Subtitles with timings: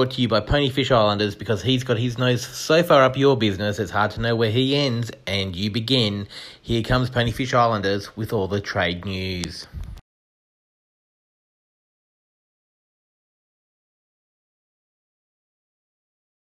[0.00, 3.36] brought to you by Ponyfish Islanders because he's got his nose so far up your
[3.36, 6.26] business it's hard to know where he ends and you begin.
[6.62, 9.66] Here comes Ponyfish Islanders with all the trade news.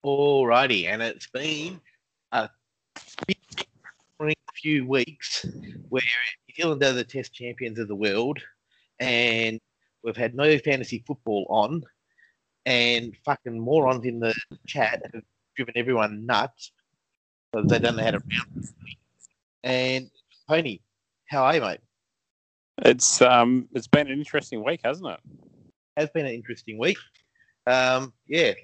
[0.03, 1.79] Alrighty, and it's been
[2.31, 2.49] a
[4.55, 5.45] few weeks
[5.89, 6.01] where
[6.47, 8.39] New Zealand are the Test champions of the world,
[8.99, 9.59] and
[10.03, 11.83] we've had no fantasy football on,
[12.65, 14.33] and fucking morons in the
[14.67, 15.23] chat have
[15.55, 16.71] driven everyone nuts
[17.51, 18.69] because they don't know how to round.
[19.63, 20.09] And
[20.49, 20.81] Tony,
[21.27, 21.79] how are you, mate?
[22.79, 25.19] It's um, it's been an interesting week, hasn't it?
[25.95, 26.97] Has been an interesting week.
[27.67, 28.55] Um, yeah, a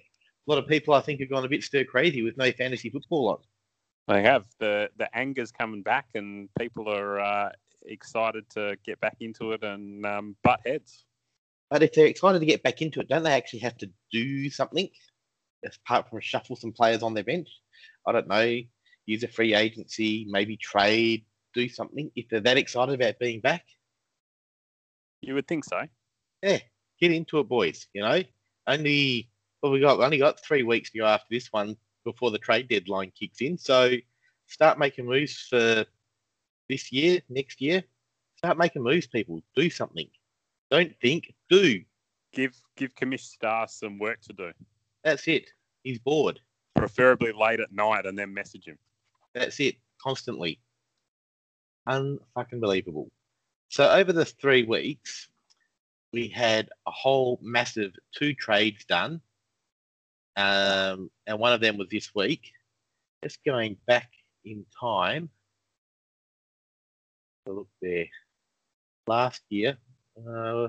[0.48, 3.30] lot of people I think have gone a bit stir crazy with no fantasy football
[3.30, 3.38] on.
[4.08, 7.50] They have the the anger's coming back, and people are uh,
[7.84, 11.06] excited to get back into it and um, butt heads.
[11.70, 14.50] But if they're excited to get back into it, don't they actually have to do
[14.50, 14.90] something
[15.66, 17.50] apart from shuffle some players on their bench?
[18.08, 18.60] I don't know,
[19.06, 22.12] use a free agency, maybe trade, do something.
[22.16, 23.66] If they're that excited about being back,
[25.22, 25.82] You would think so.
[26.42, 26.60] yeah,
[27.00, 27.88] get into it, boys.
[27.94, 28.24] You know,
[28.68, 29.30] only
[29.62, 31.76] well, we got we only got three weeks to go after this one
[32.06, 33.58] before the trade deadline kicks in.
[33.58, 33.92] So
[34.48, 35.86] start making moves for
[36.70, 37.84] this year, next year.
[38.38, 39.42] Start making moves, people.
[39.56, 40.08] Do something.
[40.72, 41.82] Don't think, do.
[42.32, 44.52] Give give Commish Star some work to do,
[45.04, 45.50] That's it.
[45.84, 46.40] He's bored.
[46.76, 48.78] preferably late at night, and then message him.
[49.34, 49.76] That's it.
[50.02, 50.60] Constantly.
[51.88, 53.10] Unfucking believable.
[53.70, 55.28] So over the three weeks,
[56.14, 59.22] we had a whole massive two trades done.
[60.36, 62.52] Um, and one of them was this week.
[63.24, 64.10] Just going back
[64.46, 65.30] in time.
[67.46, 68.06] So look there.
[69.08, 69.78] Last year,
[70.28, 70.68] uh,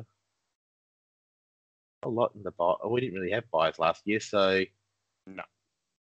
[2.03, 2.75] a lot in the buy.
[2.89, 4.65] We didn't really have buys last year, so
[5.27, 5.43] No.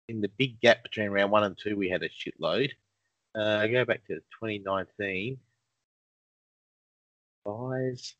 [0.09, 2.71] In the big gap between round one and two, we had a shitload.
[3.35, 5.37] Uh, go back to 2019.
[7.45, 8.15] Buys,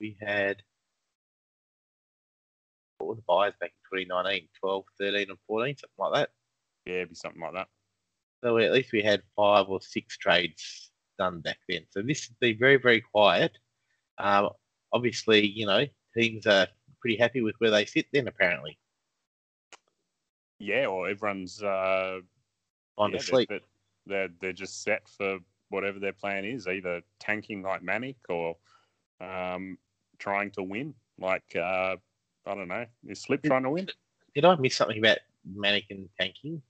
[0.00, 0.62] we had.
[2.98, 4.48] What were the buys back in 2019?
[4.60, 6.30] 12, 13, and 14, something like that.
[6.86, 7.68] Yeah, it'd be something like that.
[8.42, 11.86] So at least we had five or six trades done back then.
[11.90, 13.56] So this has been very, very quiet.
[14.18, 14.50] Um,
[14.92, 15.84] obviously, you know,
[16.16, 16.66] teams are
[17.00, 18.78] pretty happy with where they sit then, apparently.
[20.58, 22.20] Yeah, or everyone's uh,
[22.98, 23.48] On yeah, to they're- sleep.
[23.48, 23.60] They're,
[24.06, 28.56] they're they're just set for whatever their plan is, either tanking like Manic or
[29.20, 29.78] um,
[30.18, 30.94] trying to win.
[31.18, 31.96] Like uh,
[32.46, 33.88] I don't know, is Slip trying to win?
[34.34, 36.62] Did I miss something about Manic and tanking?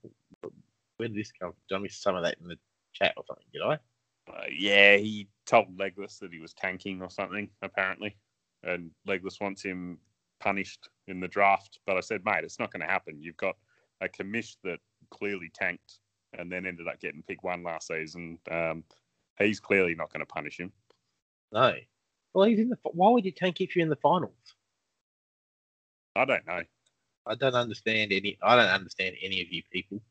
[0.97, 1.57] Where did this come from?
[1.69, 2.57] Did I miss some of that in the
[2.93, 3.45] chat or something?
[3.51, 3.73] Did I?
[4.31, 8.15] Uh, yeah, he told Legless that he was tanking or something, apparently.
[8.63, 9.97] And Legless wants him
[10.39, 11.79] punished in the draft.
[11.85, 13.21] But I said, mate, it's not going to happen.
[13.21, 13.55] You've got
[14.01, 15.99] a commish that clearly tanked
[16.37, 18.39] and then ended up getting pick one last season.
[18.49, 18.83] Um,
[19.37, 20.71] he's clearly not going to punish him.
[21.51, 21.73] No.
[22.33, 22.77] Well, he's in the.
[22.83, 24.55] Why would you tank if you're in the finals?
[26.15, 26.61] I don't know.
[27.25, 28.37] I don't understand any.
[28.41, 30.01] I don't understand any of you people.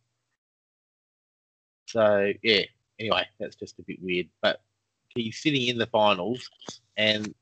[1.87, 2.63] So yeah.
[3.01, 4.29] Anyway, that's just a bit weird.
[4.41, 4.63] But
[5.15, 6.49] he's sitting in the finals,
[6.97, 7.35] and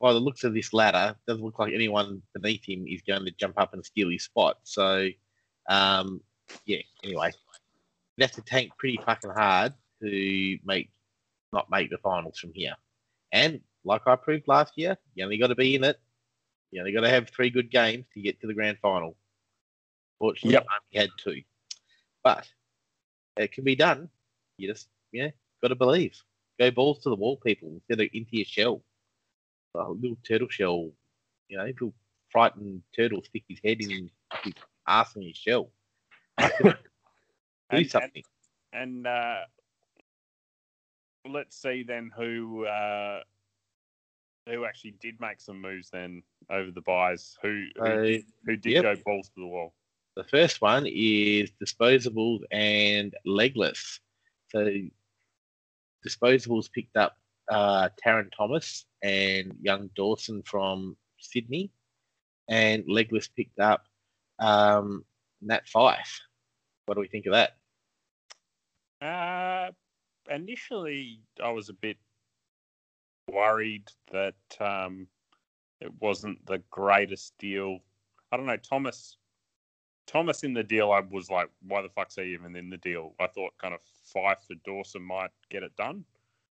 [0.00, 3.30] by the looks of this ladder, doesn't look like anyone beneath him is going to
[3.32, 4.58] jump up and steal his spot.
[4.62, 5.08] So,
[5.68, 6.20] um,
[6.66, 6.82] yeah.
[7.02, 7.32] Anyway,
[8.16, 9.72] you have to tank pretty fucking hard
[10.02, 10.90] to make
[11.52, 12.74] not make the finals from here.
[13.32, 15.98] And like I proved last year, you only got to be in it
[16.70, 19.16] you only got to have three good games to get to the grand final.
[20.18, 20.66] Fortunately, Yep.
[20.68, 21.42] I only had two,
[22.22, 22.48] but
[23.36, 24.08] it can be done.
[24.58, 25.30] You just, yeah,
[25.62, 26.20] got to believe.
[26.58, 28.82] Go balls to the wall, people, instead of into your shell.
[29.74, 30.90] A little turtle shell,
[31.48, 31.92] you know, little
[32.30, 34.10] frightened turtle stick his head in
[34.44, 34.54] his
[34.86, 35.70] ass in his shell.
[36.62, 36.72] Do
[37.70, 38.22] And- something.
[38.72, 39.40] And uh,
[41.28, 43.20] let's see then who uh,
[44.48, 47.36] who actually did make some moves then over the buys.
[47.42, 48.82] Who who, Uh, did, who did yep.
[48.82, 49.72] go balls to the wall?
[50.16, 54.00] The first one is disposables and legless.
[54.48, 54.66] So
[56.06, 57.16] disposables picked up
[57.50, 61.70] uh, Tarryn Thomas and young Dawson from Sydney,
[62.48, 63.84] and legless picked up
[64.38, 65.04] um,
[65.40, 66.20] Nat Fyfe.
[66.86, 67.56] What do we think of that?
[69.04, 69.72] Uh,
[70.32, 71.98] initially, I was a bit
[73.30, 75.06] worried that um,
[75.80, 77.78] it wasn't the greatest deal.
[78.32, 79.16] I don't know, Thomas.
[80.06, 83.14] Thomas in the deal, I was like, why the fuck's he even in the deal?
[83.20, 83.80] I thought kind of
[84.14, 86.04] Fyfe for Dawson might get it done.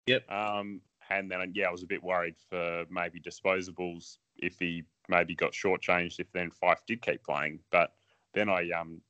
[0.07, 0.29] Yep.
[0.31, 5.35] Um, and then yeah, I was a bit worried for maybe disposables if he maybe
[5.35, 7.59] got shortchanged if then Fyfe did keep playing.
[7.71, 7.93] But
[8.33, 9.01] then I um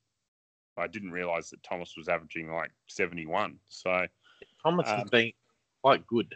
[0.77, 3.59] I didn't realise that Thomas was averaging like 71.
[3.67, 4.07] So
[4.63, 5.33] Thomas has Um, been
[5.83, 6.35] quite good.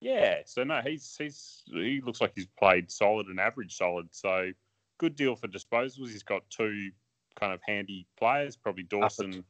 [0.00, 4.08] yeah, so no, he's he's he looks like he's played solid and average solid.
[4.14, 4.52] So
[5.00, 6.10] good deal for disposals.
[6.10, 6.90] He's got two
[7.38, 9.42] kind of handy players, probably Dawson.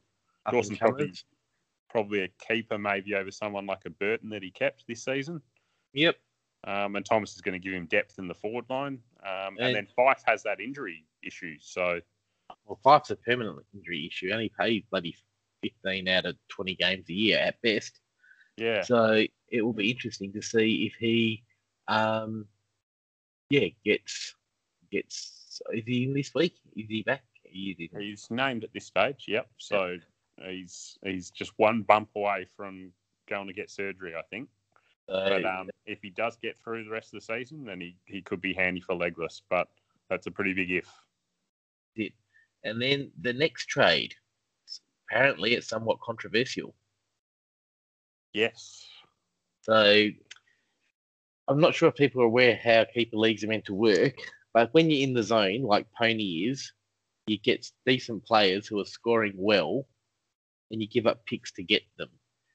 [0.46, 1.12] Up Dawson probably
[1.90, 5.42] probably a keeper maybe over someone like a Burton that he kept this season.
[5.92, 6.16] Yep.
[6.64, 9.00] Um, and Thomas is going to give him depth in the forward line.
[9.26, 11.56] Um, and And- then Fyfe has that injury issue.
[11.60, 12.00] So
[12.64, 14.30] Well, Fyfe's a permanent injury issue.
[14.32, 15.16] Only plays bloody
[15.62, 18.00] 15 out of 20 games a year at best.
[18.56, 21.42] yeah, So it will be interesting to see if he,
[21.88, 22.46] um,
[23.48, 24.34] yeah, gets
[24.92, 25.39] gets.
[25.72, 26.56] Is he in this week?
[26.76, 27.22] Is he back?
[27.44, 29.24] He is, he's named at this stage.
[29.28, 29.48] Yep.
[29.58, 29.96] So
[30.42, 32.92] he's he's just one bump away from
[33.28, 34.48] going to get surgery, I think.
[35.06, 38.22] But um, if he does get through the rest of the season, then he, he
[38.22, 39.42] could be handy for legless.
[39.50, 39.66] But
[40.08, 40.88] that's a pretty big if.
[41.96, 42.12] it.
[42.62, 44.14] And then the next trade,
[45.10, 46.74] apparently, it's somewhat controversial.
[48.32, 48.86] Yes.
[49.62, 50.08] So
[51.48, 54.14] I'm not sure if people are aware how keeper leagues are meant to work,
[54.52, 56.72] but when you're in the zone, like Pony is,
[57.26, 59.86] you get decent players who are scoring well,
[60.70, 62.08] and you give up picks to get them,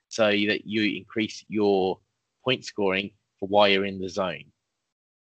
[0.10, 2.00] so that you increase your
[2.44, 4.44] point scoring for why you're in the zone.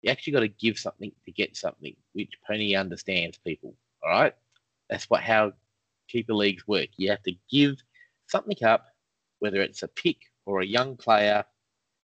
[0.01, 3.37] You actually got to give something to get something, which Pony understands.
[3.37, 4.33] People, all right,
[4.89, 5.53] that's what how
[6.07, 6.89] keeper leagues work.
[6.97, 7.75] You have to give
[8.27, 8.85] something up,
[9.39, 11.43] whether it's a pick or a young player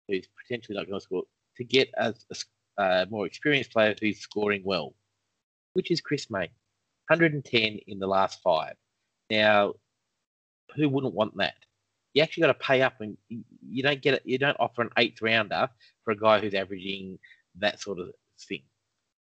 [0.07, 1.23] who's potentially not going to score,
[1.57, 2.35] to get a, a
[2.77, 4.95] a more experienced player who's scoring well,
[5.73, 6.49] which is Chris May,
[7.09, 8.75] 110 in the last five.
[9.29, 9.73] Now,
[10.75, 11.55] who wouldn't want that?
[12.13, 14.23] You actually got to pay up, and you- you don't get it.
[14.25, 15.69] You don't offer an eighth rounder
[16.03, 17.19] for a guy who's averaging
[17.55, 18.63] that sort of thing.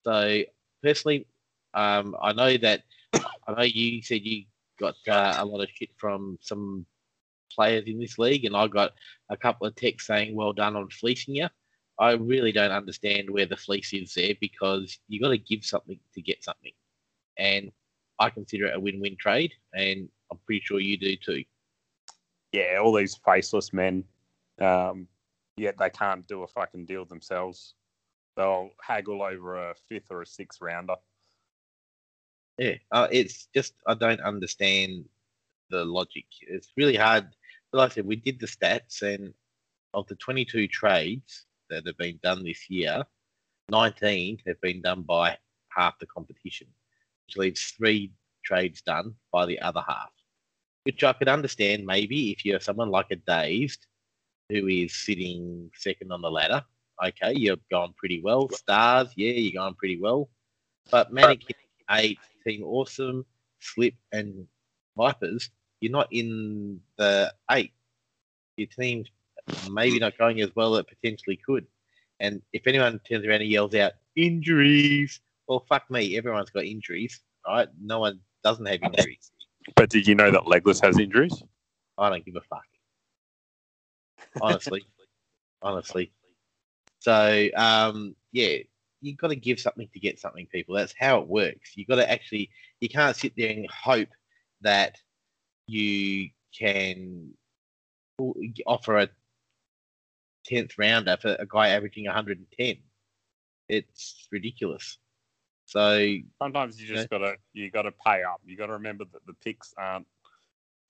[0.05, 0.43] So
[0.83, 1.27] personally,
[1.75, 4.47] um, I know that I know you said you
[4.79, 6.87] got uh, a lot of shit from some
[7.53, 8.93] players in this league, and I got
[9.29, 11.49] a couple of texts saying, "Well done on fleecing you."
[12.01, 16.01] I really don't understand where the fleece is there because you've got to give something
[16.15, 16.73] to get something,
[17.37, 17.71] and
[18.19, 21.45] I consider it a win-win trade, and I'm pretty sure you do too.
[22.53, 24.05] Yeah, all these faceless men,
[24.63, 25.09] um,
[25.59, 27.75] yet they can't do a fucking deal themselves.
[28.35, 30.97] They'll haggle over a fifth or a sixth rounder.
[32.57, 35.05] Yeah, uh, it's just I don't understand
[35.69, 36.25] the logic.
[36.41, 37.29] It's really hard.
[37.75, 39.35] Like I said, we did the stats, and
[39.93, 43.05] of the 22 trades that have been done this year,
[43.71, 45.37] 19 have been done by
[45.69, 46.67] half the competition,
[47.27, 48.13] which leaves three
[48.45, 50.11] trades done by the other half.
[50.85, 53.87] Which I could understand maybe if you're someone like a Dazed
[54.49, 56.65] who is sitting second on the ladder.
[57.03, 58.49] Okay, you're going pretty well.
[58.51, 60.29] Stars, yeah, you're going pretty well.
[60.91, 61.57] But Mannequin
[61.93, 63.25] eight, Team Awesome,
[63.59, 64.47] Slip, and
[64.97, 65.51] Vipers,
[65.81, 67.73] you're not in the eight.
[68.57, 69.09] Your team's
[69.71, 71.67] maybe not going as well as it potentially could.
[72.21, 77.21] And if anyone turns around and yells out injuries, well, fuck me, everyone's got injuries,
[77.47, 77.69] right?
[77.81, 79.31] No one doesn't have injuries.
[79.75, 81.43] But did you know that legless has injuries?
[81.99, 82.65] I don't give a fuck.
[84.41, 84.85] Honestly,
[85.63, 86.13] honestly.
[86.99, 88.59] So, um, yeah,
[89.01, 90.75] you've got to give something to get something, people.
[90.75, 91.73] That's how it works.
[91.75, 94.09] You've got to actually, you can't sit there and hope
[94.61, 94.97] that
[95.67, 97.31] you can
[98.67, 99.09] offer a
[100.45, 102.77] tenth rounder for a guy averaging 110.
[103.69, 104.99] It's ridiculous.
[105.67, 108.41] So Sometimes you just gotta you gotta pay up.
[108.45, 110.07] You gotta remember that the picks aren't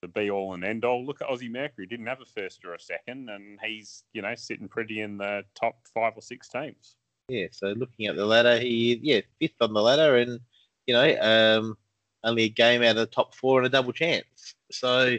[0.01, 1.05] the be all and end all.
[1.05, 4.33] Look at Aussie Mercury, didn't have a first or a second, and he's you know
[4.35, 6.95] sitting pretty in the top five or six teams.
[7.29, 10.39] Yeah, so looking at the ladder, he yeah fifth on the ladder, and
[10.87, 11.77] you know um,
[12.23, 14.55] only a game out of the top four and a double chance.
[14.71, 15.15] So,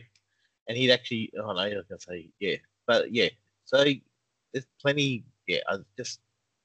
[0.68, 3.28] and he'd actually oh no, I was gonna say yeah, but yeah,
[3.64, 3.84] so
[4.52, 5.24] there's plenty.
[5.46, 6.20] Yeah, I just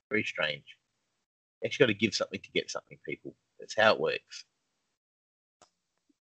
[0.09, 0.63] very strange.
[1.61, 3.33] You actually got to give something to get something, people.
[3.59, 4.45] That's how it works.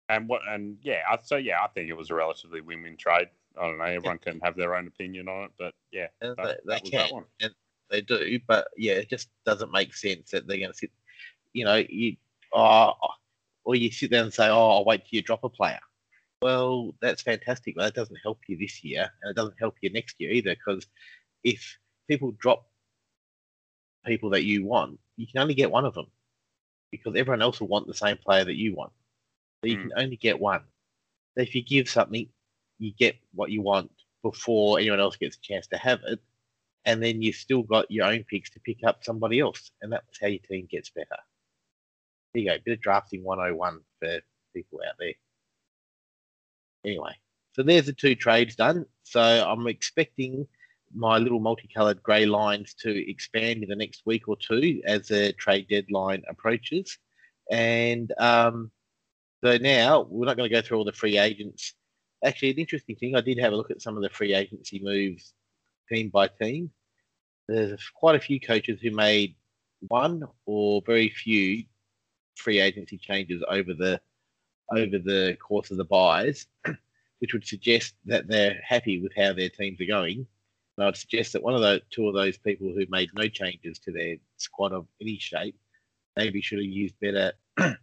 [0.08, 3.28] And what and yeah, I, so yeah, I think it was a relatively win-win trade.
[3.56, 3.84] I don't know.
[3.84, 6.80] Everyone can have their own opinion on it, but yeah, And that, they, that they
[6.82, 7.24] was that can, one.
[7.40, 7.54] and
[7.90, 10.90] they do, but yeah, it just doesn't make sense that they're going to sit.
[11.52, 12.16] You know, you
[12.52, 13.08] oh, oh,
[13.64, 15.80] or you sit there and say, "Oh, I'll wait till you drop a player."
[16.42, 19.90] Well, that's fantastic, but that doesn't help you this year, and it doesn't help you
[19.90, 20.54] next year either.
[20.54, 20.86] Because
[21.44, 21.78] if
[22.08, 22.66] people drop
[24.04, 26.06] people that you want, you can only get one of them,
[26.90, 28.92] because everyone else will want the same player that you want.
[29.62, 29.82] So you Mm.
[29.82, 30.62] can only get one.
[31.34, 32.28] So if you give something,
[32.78, 33.90] you get what you want
[34.22, 36.20] before anyone else gets a chance to have it
[36.84, 40.18] and then you've still got your own picks to pick up somebody else, and that's
[40.20, 41.08] how your team gets better.
[42.32, 44.20] There you go, bit of drafting 101 for
[44.54, 45.12] people out there.
[46.84, 47.12] Anyway,
[47.52, 48.86] so there's the two trades done.
[49.02, 50.46] So I'm expecting
[50.94, 55.32] my little multicolored grey lines to expand in the next week or two as the
[55.34, 56.98] trade deadline approaches.
[57.50, 58.70] And um,
[59.44, 61.74] so now we're not going to go through all the free agents.
[62.24, 64.80] Actually, an interesting thing, I did have a look at some of the free agency
[64.82, 65.32] moves
[65.88, 66.70] team by team.
[67.48, 69.34] There's quite a few coaches who made
[69.88, 71.64] one or very few
[72.36, 74.00] free agency changes over the
[74.72, 76.46] over the course of the buys,
[77.18, 80.26] which would suggest that they're happy with how their teams are going.
[80.80, 83.78] And I'd suggest that one of those two of those people who made no changes
[83.80, 85.54] to their squad of any shape
[86.16, 87.32] maybe should have used better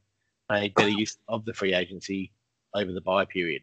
[0.50, 2.32] made better use of the free agency
[2.74, 3.62] over the buy period.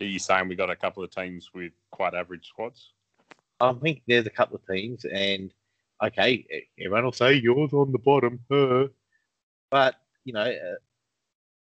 [0.00, 2.92] Are you saying we got a couple of teams with quite average squads?
[3.58, 5.52] I think there's a couple of teams, and
[6.00, 6.46] okay,
[6.78, 8.86] everyone will say yours on the bottom, huh?
[9.72, 10.76] but you know, uh,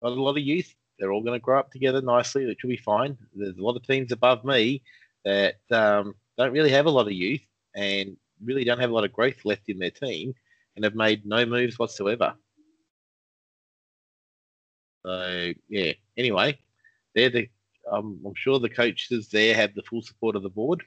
[0.03, 0.75] got a lot of youth.
[0.99, 3.17] They're all going to grow up together nicely, which will be fine.
[3.35, 4.83] There's a lot of teams above me
[5.25, 7.43] that um, don't really have a lot of youth
[7.75, 10.35] and really don't have a lot of growth left in their team,
[10.75, 12.35] and have made no moves whatsoever.
[15.05, 15.93] So yeah.
[16.17, 16.59] Anyway,
[17.15, 17.49] they're the.
[17.91, 20.83] Um, I'm sure the coaches there have the full support of the board,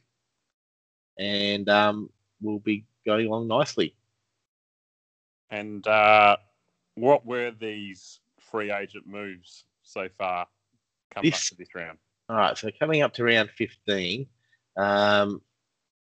[1.19, 2.09] and um,
[2.41, 3.95] will be going along nicely.
[5.49, 6.37] And uh,
[6.95, 10.47] what were these free agent moves so far
[11.13, 11.97] coming This- up to this round?
[12.30, 14.25] All right, so coming up to round 15,
[14.77, 15.42] um,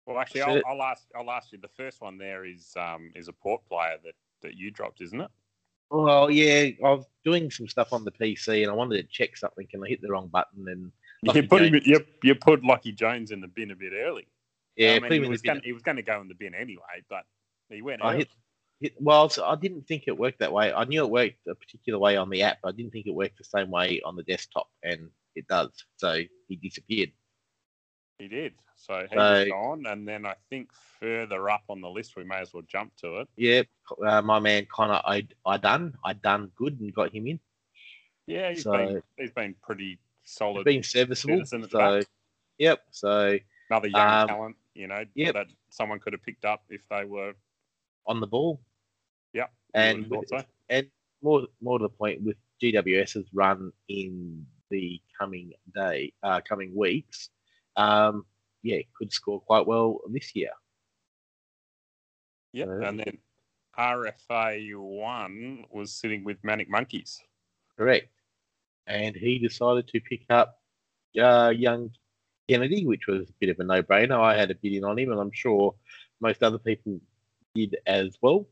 [0.05, 1.03] Well, actually, I'll, I'll ask.
[1.15, 1.57] I'll ask you.
[1.59, 4.13] The first one there is um, is a port player that,
[4.43, 5.31] that you dropped, isn't it?
[5.91, 9.35] well, yeah, I was doing some stuff on the PC and I wanted to check
[9.35, 10.91] something and I hit the wrong button and
[11.23, 11.79] You Lucky put him.
[11.85, 14.27] You, you put Lucky Jones in the bin a bit early.
[14.75, 15.61] yeah, I mean, he was going.
[15.63, 17.25] He was going to go in the bin anyway, but
[17.69, 18.03] he went.
[18.03, 18.27] I hit,
[18.79, 20.73] hit, well, so I didn't think it worked that way.
[20.73, 23.13] I knew it worked a particular way on the app, but I didn't think it
[23.13, 25.71] worked the same way on the desktop, and it does.
[25.97, 27.11] So he disappeared.
[28.19, 28.53] He did.
[28.75, 32.23] So he So- was gone, and then I think further up on the list, we
[32.23, 33.29] may as well jump to it.
[33.35, 33.63] Yeah,
[34.05, 37.39] uh, my man Connor, I I done, I done good and got him in.
[38.27, 40.65] Yeah, he's So- been he's been pretty He's solid.
[40.65, 41.37] been serviceable.
[41.37, 42.07] citizen at the So, back.
[42.57, 42.85] yep.
[42.91, 43.37] So
[43.69, 45.33] Another young um, talent, you know, yep.
[45.35, 47.33] that someone could have picked up if they were.
[48.07, 48.59] on the ball.
[49.33, 49.53] Yep.
[49.75, 50.43] And with- so.
[50.69, 50.89] and
[51.21, 57.29] more more to the point with GWS's run in the coming day, uh, coming weeks,
[57.75, 58.25] um,
[58.63, 60.49] yeah, could score quite well this year.
[62.53, 63.17] Yeah, So- And then
[63.77, 67.21] RFA one was sitting with Manic Monkeys.
[67.77, 68.09] Correct.
[68.87, 70.57] And he decided to pick up
[71.21, 71.91] uh, young
[72.49, 74.19] Kennedy, which was a bit of a no-brainer.
[74.19, 75.75] I had a bid in on him, and I'm sure
[76.21, 76.99] most other people
[77.53, 78.47] did as well.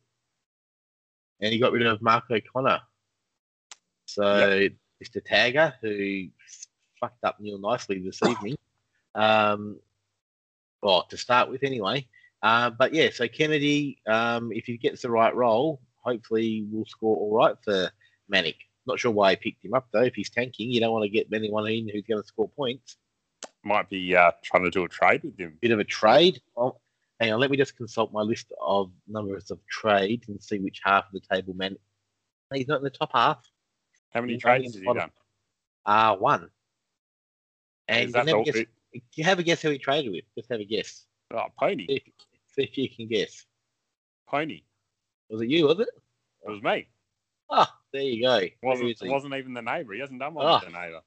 [1.41, 2.81] And he got rid of Mark O'Connor.
[4.05, 4.67] So
[5.03, 5.21] Mr.
[5.25, 6.29] Tagger, who
[6.99, 8.57] fucked up Neil nicely this evening,
[9.15, 9.79] um,
[10.81, 12.07] well, to start with anyway.
[12.41, 17.17] Uh, but yeah, so Kennedy, um, if he gets the right role, hopefully will score
[17.17, 17.91] all right for
[18.29, 18.55] Manic.
[18.85, 20.03] Not sure why he picked him up though.
[20.03, 22.97] If he's tanking, you don't want to get anyone in who's going to score points.
[23.63, 25.57] Might be uh, trying to do a trade with him.
[25.61, 26.41] Bit of a trade.
[26.55, 26.77] Oh,
[27.19, 30.81] hang on, let me just consult my list of numbers of trades and see which
[30.83, 31.79] half of the table Manic.
[32.53, 33.37] He's not in the top half.
[34.13, 35.11] How many trades has he done?
[35.85, 36.49] Uh one.
[37.87, 38.57] And you never guess,
[39.15, 40.23] you have a guess who he traded with.
[40.35, 41.05] Just have a guess.
[41.33, 41.87] Oh, Pony.
[41.87, 42.03] See if,
[42.53, 43.45] see if you can guess.
[44.27, 44.61] Pony.
[45.29, 45.67] Was it you?
[45.67, 45.89] Was it?
[46.45, 46.87] It was me.
[47.49, 48.41] Ah, there you go.
[48.61, 49.09] Wasn't he?
[49.09, 49.93] wasn't even the neighbour.
[49.93, 50.59] He hasn't done one Ah.
[50.63, 51.01] with the neighbour.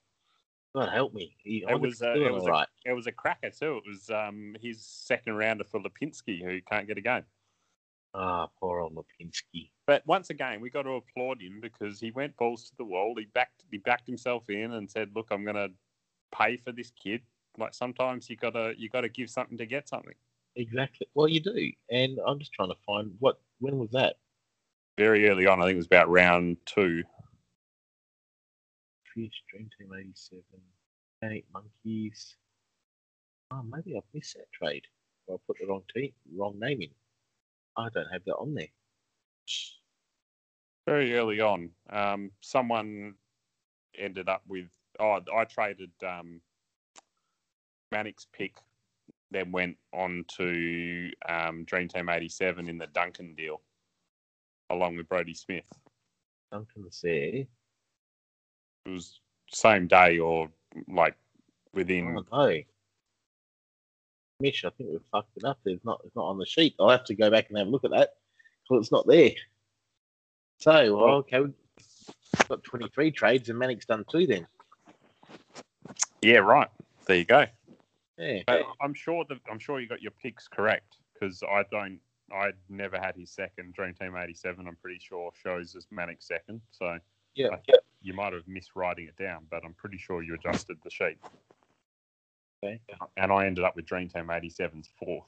[0.75, 1.37] God help me.
[1.45, 2.69] He, It was, uh, it was a- right.
[2.87, 3.77] It was a cracker too.
[3.85, 7.25] It was um, his second rounder for Lipinski, who can't get a game.
[8.15, 9.71] Ah, poor old Lipinski.
[9.87, 13.15] But once again, we got to applaud him because he went balls to the wall.
[13.19, 15.71] He backed he backed himself in and said, "Look, I'm going to
[16.37, 17.23] pay for this kid."
[17.59, 20.15] Like sometimes you gotta you gotta give something to get something.
[20.57, 21.07] Exactly.
[21.15, 23.41] Well, you do, and I'm just trying to find what.
[23.61, 24.17] When was that?
[24.99, 27.03] Very early on, I think it was about round two.
[29.15, 30.43] Fish Dream Team '87,
[31.21, 32.37] Panic Monkeys.
[33.51, 34.87] Oh, maybe I've missed that trade.
[35.27, 36.91] Or I put the wrong team, wrong name in.
[37.77, 38.69] I don't have that on there.
[40.87, 43.15] Very early on, um, someone
[43.99, 44.69] ended up with.
[44.99, 46.41] Oh, I traded um,
[47.93, 48.57] Manic's pick,
[49.31, 53.61] then went on to um, Dream Team '87 in the Duncan deal,
[54.71, 55.65] along with Brodie Smith.
[56.51, 57.45] Duncan's there.
[58.85, 59.21] It was
[59.53, 60.51] same day or
[60.89, 61.17] like
[61.73, 62.63] within Oh no.
[64.43, 65.61] Mish, I think we've fucked it up.
[65.65, 66.75] It's not, it's not on the sheet.
[66.79, 68.11] I'll have to go back and have a look at that
[68.63, 69.31] because it's not there.
[70.59, 71.55] So, well, oh, okay, we've
[72.49, 74.47] got 23 trades and Manic's done two then.
[76.21, 76.69] Yeah, right.
[77.07, 77.47] There you go.
[78.19, 78.43] Yeah.
[78.47, 81.99] But I'm sure that I'm sure you got your picks correct because I don't.
[82.33, 83.75] I never had his second.
[83.75, 84.67] Dream Team '87.
[84.67, 86.61] I'm pretty sure shows as Manic second.
[86.71, 86.99] So
[87.35, 87.49] Yeah.
[87.49, 90.77] I think you might have missed writing it down, but I'm pretty sure you adjusted
[90.85, 91.19] the sheet.
[92.65, 92.81] Okay.
[93.17, 95.25] And I ended up with Dream Team 87's fourth,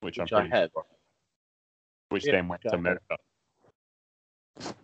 [0.00, 0.70] which, Which I'm I pretty have.
[2.10, 4.74] which Yeah, then went which to have.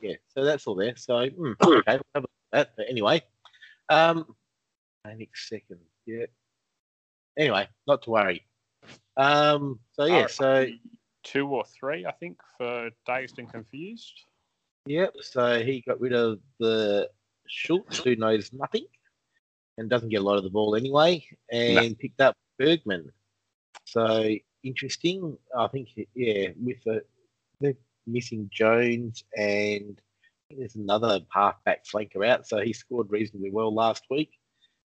[0.00, 0.96] Yeah, so that's all there.
[0.96, 2.70] So mm, okay, we'll have a look at that.
[2.76, 3.22] But anyway,
[3.88, 4.34] um,
[5.04, 6.26] next second, yeah.
[7.38, 8.46] Anyway, not to worry.
[9.16, 10.66] Um, so yeah, so
[11.22, 14.24] two or three, I think, for Dazed and Confused.
[14.86, 15.14] yep.
[15.20, 17.08] So he got rid of the
[17.46, 18.86] Schultz, who knows nothing
[19.78, 23.10] and doesn't get a lot of the ball anyway, and picked up Bergman.
[23.84, 24.28] So
[24.62, 25.36] interesting.
[25.56, 27.02] I think yeah, with the
[27.60, 30.00] the missing Jones and
[30.50, 34.30] there's another half back flanker out, so he scored reasonably well last week,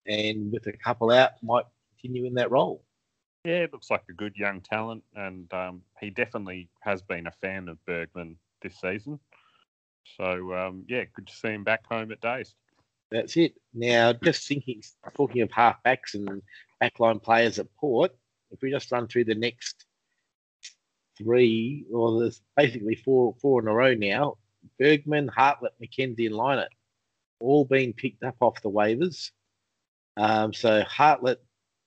[0.06, 1.66] and with a couple out, might
[2.00, 2.84] continue in that role.
[3.46, 7.32] Yeah, it looks like a good young talent, and um, he definitely has been a
[7.42, 9.20] fan of Bergman this season.
[10.18, 12.56] So um, yeah, good to see him back home at Dazed.
[13.12, 13.54] That's it.
[13.74, 14.84] Now, just thinking,
[15.16, 16.42] talking of halfbacks and
[16.82, 18.12] backline players at Port,
[18.52, 19.86] if we just run through the next
[21.18, 24.38] three, or there's basically four four in a row now.
[24.78, 26.70] Bergman, Hartlett, McKenzie, and Lienert,
[27.40, 29.32] all being picked up off the waivers.
[30.18, 31.42] Um, so Hartlett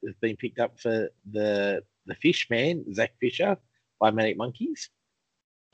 [0.04, 3.56] has been picked up for the the fish man, Zac Fisher,
[4.00, 4.90] by Manic Monkeys.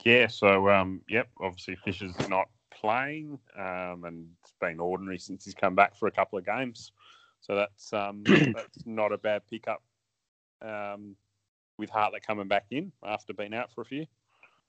[0.05, 2.47] Yeah, so um, yep, obviously Fisher's not
[2.79, 6.91] playing, um, and it's been ordinary since he's come back for a couple of games.
[7.41, 9.81] So that's um, that's not a bad pickup.
[10.61, 11.15] Um,
[11.79, 14.05] with Hartlett coming back in after being out for a few.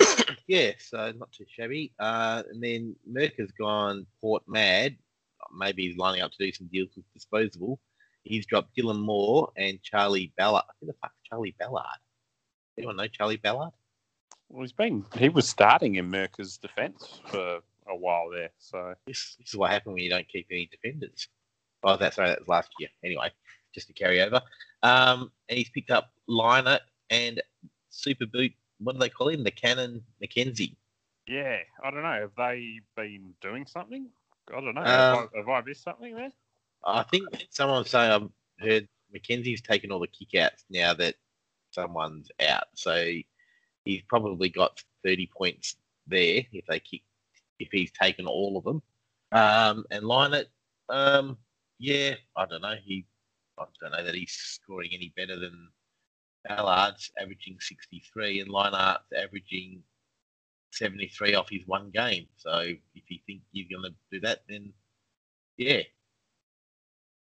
[0.47, 1.93] Yeah, so not too shabby.
[1.99, 4.97] Uh, and then Merck has gone Port mad.
[5.57, 7.79] Maybe he's lining up to do some deals with Disposable.
[8.25, 10.65] He's dropped Dylan Moore and Charlie Ballard.
[10.81, 11.85] Who the fuck's Charlie Ballard?
[12.77, 13.73] Anyone know Charlie Ballard?
[14.49, 18.51] Well, he's been he was starting in Merker's defence for a while there.
[18.59, 21.29] So This, this is what happened when you don't keep any defenders.
[21.83, 22.89] Oh, that's sorry, that was last year.
[23.05, 23.31] Anyway,
[23.75, 24.41] just to carry over.
[24.83, 26.79] Um, and he's picked up Liner
[27.11, 27.41] and
[27.89, 28.53] Super Boot.
[28.79, 29.45] What do they call him?
[29.45, 30.77] The Cannon McKenzie.
[31.27, 32.09] yeah, I don't know.
[32.21, 34.09] Have they been doing something?
[34.49, 34.83] I don't know.
[34.83, 36.31] have, Um, I, have I missed something there?
[36.85, 41.15] I think someone was saying I've heard McKenzie's taken all the kickouts now that
[41.71, 42.65] someone's out.
[42.75, 43.13] So
[43.85, 45.77] he's probably got 30 points
[46.07, 47.03] there if they kick,
[47.61, 48.83] if he's taken all of them.
[49.33, 50.47] Um, and Lienert,
[50.89, 51.39] um,
[51.79, 52.75] yeah, I don't know.
[52.83, 53.07] He,
[53.59, 55.69] I don't know that he's scoring any better than
[56.49, 59.83] Ballard's averaging 63 and Lienert's averaging
[60.73, 62.27] 73 off his one game.
[62.37, 64.73] So if you think you're going to do that, then
[65.57, 65.83] yeah.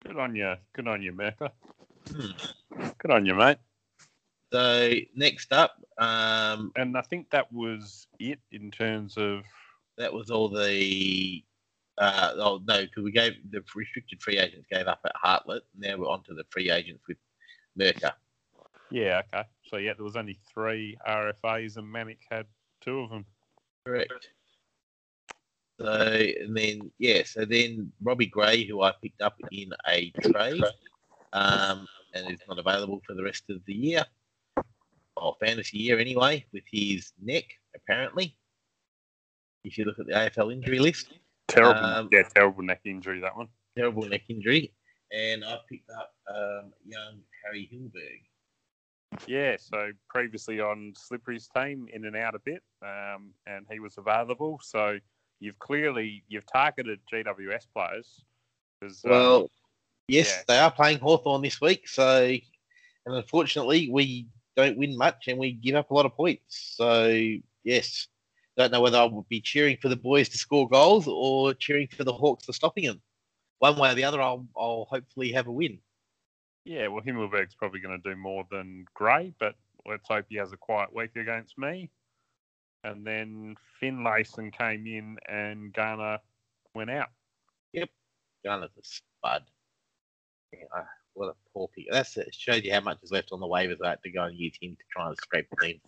[0.05, 0.55] Good on you.
[0.75, 1.51] Good on you, Merker.
[2.11, 2.83] Hmm.
[2.99, 3.59] Good on you, mate.
[4.53, 9.43] So next up, um, And I think that was it in terms of
[9.99, 11.45] that was all the.
[11.97, 15.63] Uh, oh no, because we gave the restricted free agents gave up at Hartlett.
[15.79, 17.19] Now we're on to the free agents with
[17.77, 18.13] Mercer.
[18.91, 19.23] yeah.
[19.33, 19.47] Okay.
[19.69, 22.47] So yeah, there was only three RFAs, and Manic had
[22.81, 23.25] two of them.
[23.87, 24.29] Correct.
[25.81, 30.65] So and then yeah, so then Robbie Gray, who I picked up in a trade,
[31.33, 34.05] um, and is not available for the rest of the year,
[35.17, 38.37] or fantasy year anyway, with his neck apparently.
[39.65, 41.15] If you look at the AFL injury list.
[41.49, 41.81] Terrible.
[41.85, 43.49] Um, yeah, terrible neck injury that one.
[43.77, 44.73] terrible neck injury,
[45.13, 48.23] and I picked up um, young Harry Himmelberg.
[49.27, 53.99] Yeah, so previously on Slippery's team, in and out a bit, um, and he was
[53.99, 54.59] available.
[54.63, 54.99] So
[55.41, 58.25] you've clearly you've targeted GWS players.
[58.83, 59.51] um, Well,
[60.09, 60.43] yes, yeah.
[60.49, 62.25] they are playing Hawthorn this week, so
[63.07, 66.75] and unfortunately we don't win much and we give up a lot of points.
[66.77, 67.09] So
[67.65, 68.09] yes,
[68.57, 71.89] don't know whether I would be cheering for the boys to score goals or cheering
[71.89, 73.03] for the Hawks for stopping them.
[73.59, 75.79] One way or the other, I'll, I'll hopefully have a win.
[76.65, 79.55] yeah, well, Himmelberg's probably going to do more than Gray, but
[79.87, 81.91] let's hope he has a quiet week against me.
[82.85, 86.19] And then Finlayson came in, and Garner
[86.75, 87.09] went out.
[88.45, 89.43] Gunner's a spud.
[90.53, 91.87] Yeah, what a poor pick.
[91.91, 92.35] That's it.
[92.35, 93.79] Shows you how much is left on the waivers.
[93.83, 95.81] I had to go and use him to try and scrape the team.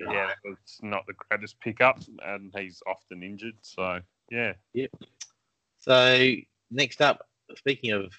[0.00, 3.56] Yeah, it's not the greatest pickup, and he's often injured.
[3.62, 4.90] So yeah, yep.
[5.78, 6.32] So
[6.70, 8.12] next up, speaking of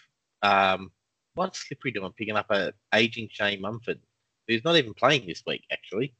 [0.43, 0.91] um,
[1.35, 3.99] what's Slippery doing picking up a aging Shane Mumford,
[4.47, 6.13] who's not even playing this week, actually?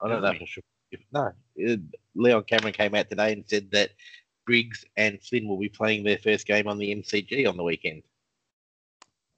[0.00, 0.64] I don't know if I should.
[0.90, 1.32] If, no,
[1.66, 1.76] uh,
[2.14, 3.90] Leon Cameron came out today and said that
[4.46, 8.02] Briggs and Flynn will be playing their first game on the MCG on the weekend.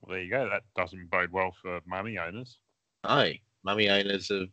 [0.00, 0.48] Well, there you go.
[0.48, 2.58] That doesn't bode well for mummy owners.
[3.04, 3.30] No,
[3.62, 4.48] mummy owners have,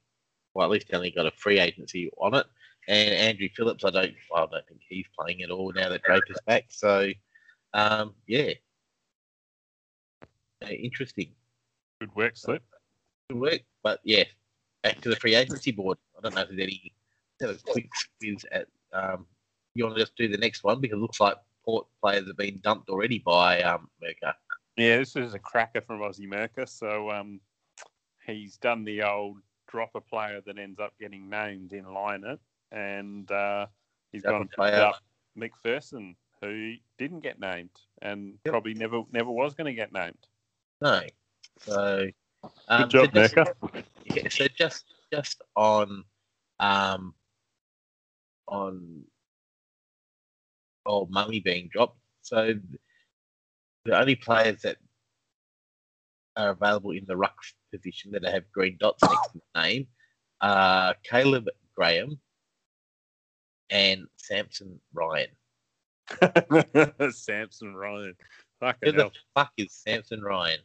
[0.54, 2.46] well, at least only got a free agency on it.
[2.88, 6.40] And Andrew Phillips, I don't, I don't think he's playing at all now that Draper's
[6.46, 6.66] back.
[6.70, 7.12] So,
[7.74, 8.54] um, yeah,
[10.64, 11.32] uh, interesting.
[12.00, 12.64] Good work, Slip.
[13.30, 14.24] Good work, but yeah,
[14.84, 15.98] back to the free agency board.
[16.18, 16.94] I don't know if there's any
[17.42, 18.68] have a quick quiz at.
[18.94, 19.26] Um,
[19.74, 22.38] you want to just do the next one because it looks like Port players have
[22.38, 24.34] been dumped already by um, Merker.
[24.78, 26.66] Yeah, this is a cracker from Aussie Merker.
[26.66, 27.40] So um,
[28.26, 29.38] he's done the old
[29.72, 32.40] drop a player that ends up getting named in line it,
[32.72, 33.66] and uh,
[34.12, 35.00] he's gone a and picked up
[35.38, 38.52] McPherson, who didn't get named and Yep.
[38.52, 40.18] probably never never was going to get named.
[40.82, 41.02] No,
[41.60, 42.08] so
[42.78, 43.36] Good um, job, so just,
[44.06, 46.04] yeah, so just just on
[46.60, 47.14] um
[48.48, 49.04] on
[50.86, 51.98] old mummy being dropped.
[52.22, 52.54] So
[53.86, 54.78] the only players that
[56.36, 57.36] are available in the ruck
[57.72, 59.88] position that have green dots next to the name
[60.42, 62.20] are Caleb Graham
[63.70, 65.30] and Samson Ryan.
[67.12, 68.16] Samson Ryan.
[68.18, 69.12] Who Fucking the hell.
[69.34, 70.60] fuck is Samson Ryan?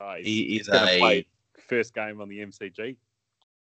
[0.00, 1.24] Oh, he's, He is a
[1.68, 2.96] first game on the MCG.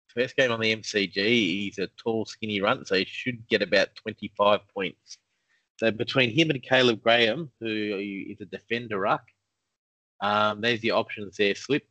[0.07, 1.15] first game on the MCG.
[1.15, 5.17] He's a tall, skinny runt, so he should get about 25 points.
[5.79, 7.97] So between him and Caleb Graham, who
[8.29, 9.23] is a defender ruck,
[10.21, 11.55] um, there's the options there.
[11.55, 11.83] Slip.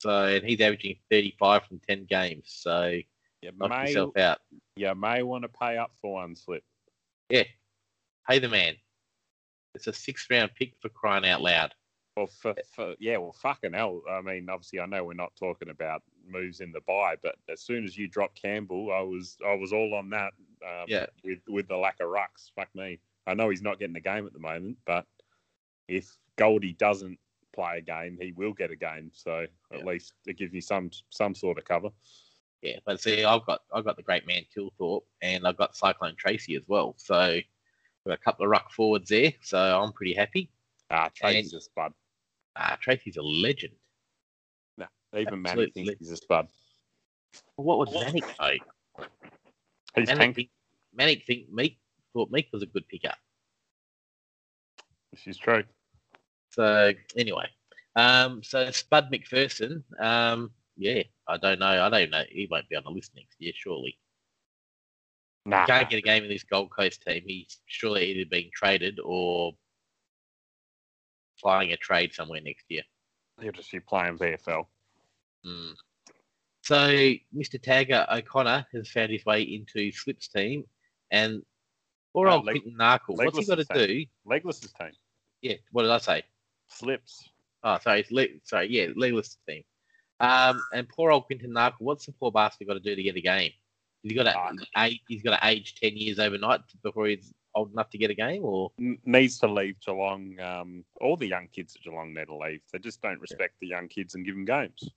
[0.00, 2.44] So and he's averaging 35 from 10 games.
[2.46, 2.98] So
[3.42, 4.38] You knock may, yourself out.
[4.76, 6.64] you may want to pay up for one slip.
[7.28, 7.44] Yeah,
[8.28, 8.74] pay the man.
[9.74, 11.74] It's a sixth round pick for crying out loud.
[12.16, 14.02] Well, for, for yeah, well, fucking hell.
[14.10, 17.60] I mean, obviously, I know we're not talking about moves in the buy, but as
[17.60, 20.32] soon as you dropped Campbell, I was I was all on that.
[20.66, 21.06] Um, Yeah.
[21.24, 22.98] With with the lack of rucks, fuck me.
[23.26, 25.06] I know he's not getting the game at the moment, but
[25.88, 27.18] if Goldie doesn't
[27.52, 29.10] play a game, he will get a game.
[29.14, 29.40] So
[29.72, 29.84] at Yeah.
[29.84, 31.90] least it gives you some some sort of cover.
[32.62, 36.16] Yeah, but see, I've got I've got the great man Tilthorpe, and I've got Cyclone
[36.16, 36.94] Tracy as well.
[36.98, 37.44] So we've
[38.06, 39.32] got a couple of ruck forwards there.
[39.42, 40.50] So I'm pretty happy.
[40.90, 41.94] Ah, Tracy's And- a spud.
[42.56, 43.74] Ah, Tracy's a legend.
[44.76, 44.86] No,
[45.16, 46.48] even Manny thinks he's a spud.
[47.56, 49.04] What was Manic though?
[49.94, 50.36] He's Manic, tank.
[50.36, 50.50] think,
[50.92, 51.78] Manic think Meek
[52.12, 53.18] thought Meek was a good pickup.
[55.12, 55.64] This is true.
[56.50, 57.46] So anyway,
[57.96, 61.66] um, so Spud McPherson, um, yeah, I don't know.
[61.66, 62.24] I don't know.
[62.28, 63.98] He won't be on the list next year, surely.
[65.46, 65.66] Nah.
[65.66, 67.22] Can't get a game in this Gold Coast team.
[67.26, 69.52] He's surely either being traded or
[71.40, 72.82] flying a trade somewhere next year.
[73.40, 74.66] He'll just be playing VFL.
[75.46, 75.74] Mm.
[76.62, 77.58] So Mr.
[77.58, 80.64] Tagger O'Connor has found his way into Slip's team,
[81.10, 81.42] and
[82.12, 83.16] poor Uh, old Leg- Quinton Narkle.
[83.16, 84.04] What's he got to do?
[84.26, 84.92] Legless's team.
[85.40, 86.22] Yeah, what did I say?
[86.70, 87.28] Slips.
[87.62, 89.62] Oh, sorry, it's Le- sorry, yeah, Legless team.
[90.20, 91.80] Um, and poor old Quinton Narkle.
[91.80, 93.52] What's the poor bastard got to do to get a game?
[94.02, 94.52] He's got to Ah.
[94.84, 95.00] age.
[95.08, 98.44] He's got to age ten years overnight before he's old enough to get a game,
[98.44, 100.38] or needs to leave Geelong.
[100.40, 102.60] Um, all the young kids at Geelong need to leave.
[102.72, 104.88] They just don't respect the young kids and give them games.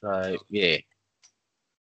[0.00, 0.78] so yeah.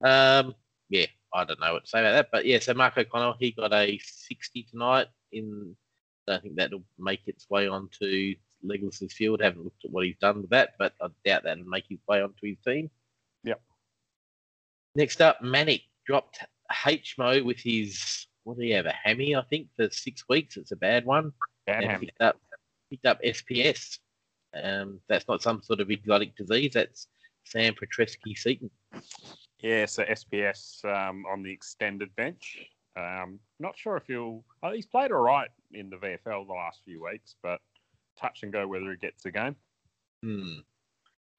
[0.03, 0.55] Um,
[0.89, 2.59] yeah, I don't know what to say about that, but yeah.
[2.59, 5.07] So Mark O'Connor, he got a sixty tonight.
[5.31, 5.75] In,
[6.27, 9.41] I think that'll make its way onto Legless's field.
[9.41, 12.21] Haven't looked at what he's done with that, but I doubt that'll make his way
[12.21, 12.89] onto his team.
[13.43, 13.61] Yep.
[14.95, 16.39] Next up, Manic dropped
[16.71, 19.35] HMO with his what do he have a hammy?
[19.35, 20.57] I think for six weeks.
[20.57, 21.31] It's a bad one.
[21.67, 22.05] Bad and hammy.
[22.07, 22.39] picked up
[22.89, 23.99] picked up SPS.
[24.53, 26.73] Um, that's not some sort of exotic disease.
[26.73, 27.07] That's
[27.45, 28.69] Sam Petrevski-Seton.
[29.61, 32.57] Yeah, so SPS um, on the extended bench.
[32.97, 34.43] Um, not sure if he'll.
[34.63, 37.61] Oh, he's played all right in the VFL the last few weeks, but
[38.17, 39.55] touch and go whether he gets a game.
[40.23, 40.59] Hmm.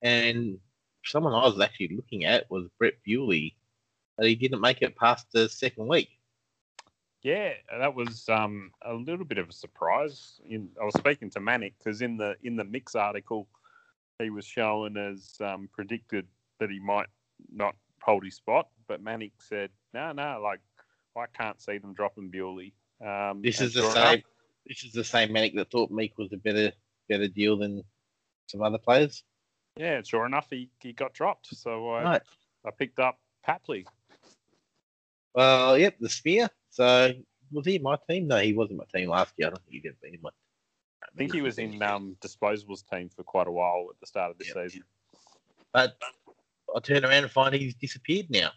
[0.03, 0.59] And
[1.05, 3.57] someone I was actually looking at was Brett Bewley,
[4.17, 6.11] but he didn't make it past the second week.
[7.23, 10.41] Yeah, that was um, a little bit of a surprise.
[10.45, 13.47] In, I was speaking to Manic because in the in the mix article,
[14.19, 16.27] he was shown as um, predicted
[16.59, 17.07] that he might
[17.55, 20.59] not hold his spot, but Manic said, "No, no, like
[21.17, 24.03] I can't see them dropping Bewley." Um, This is the same.
[24.03, 24.25] enough-
[24.67, 26.73] This is the same Manic that thought Meek was a better
[27.09, 27.83] better deal than
[28.47, 29.25] some other players.
[29.77, 31.55] yeah, sure enough, he, he got dropped.
[31.57, 32.23] So I, Right.
[32.65, 33.87] I picked up Papley.
[35.35, 36.49] Well, yep, the spear.
[36.71, 37.13] So
[37.51, 38.29] was he in my team?
[38.29, 39.49] No, he wasn't my team last year.
[39.49, 40.31] I don't think he did in my.
[41.03, 44.31] I think he was in um, disposables team for quite a while at the start
[44.31, 44.55] of the Yep.
[44.55, 44.85] season.
[45.73, 45.97] But
[46.75, 48.51] I turn around and find he's disappeared now.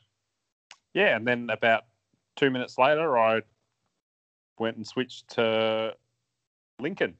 [0.93, 1.83] Yeah, and then about
[2.35, 3.41] two minutes later, I
[4.59, 5.93] went and switched to
[6.79, 7.15] Lincoln.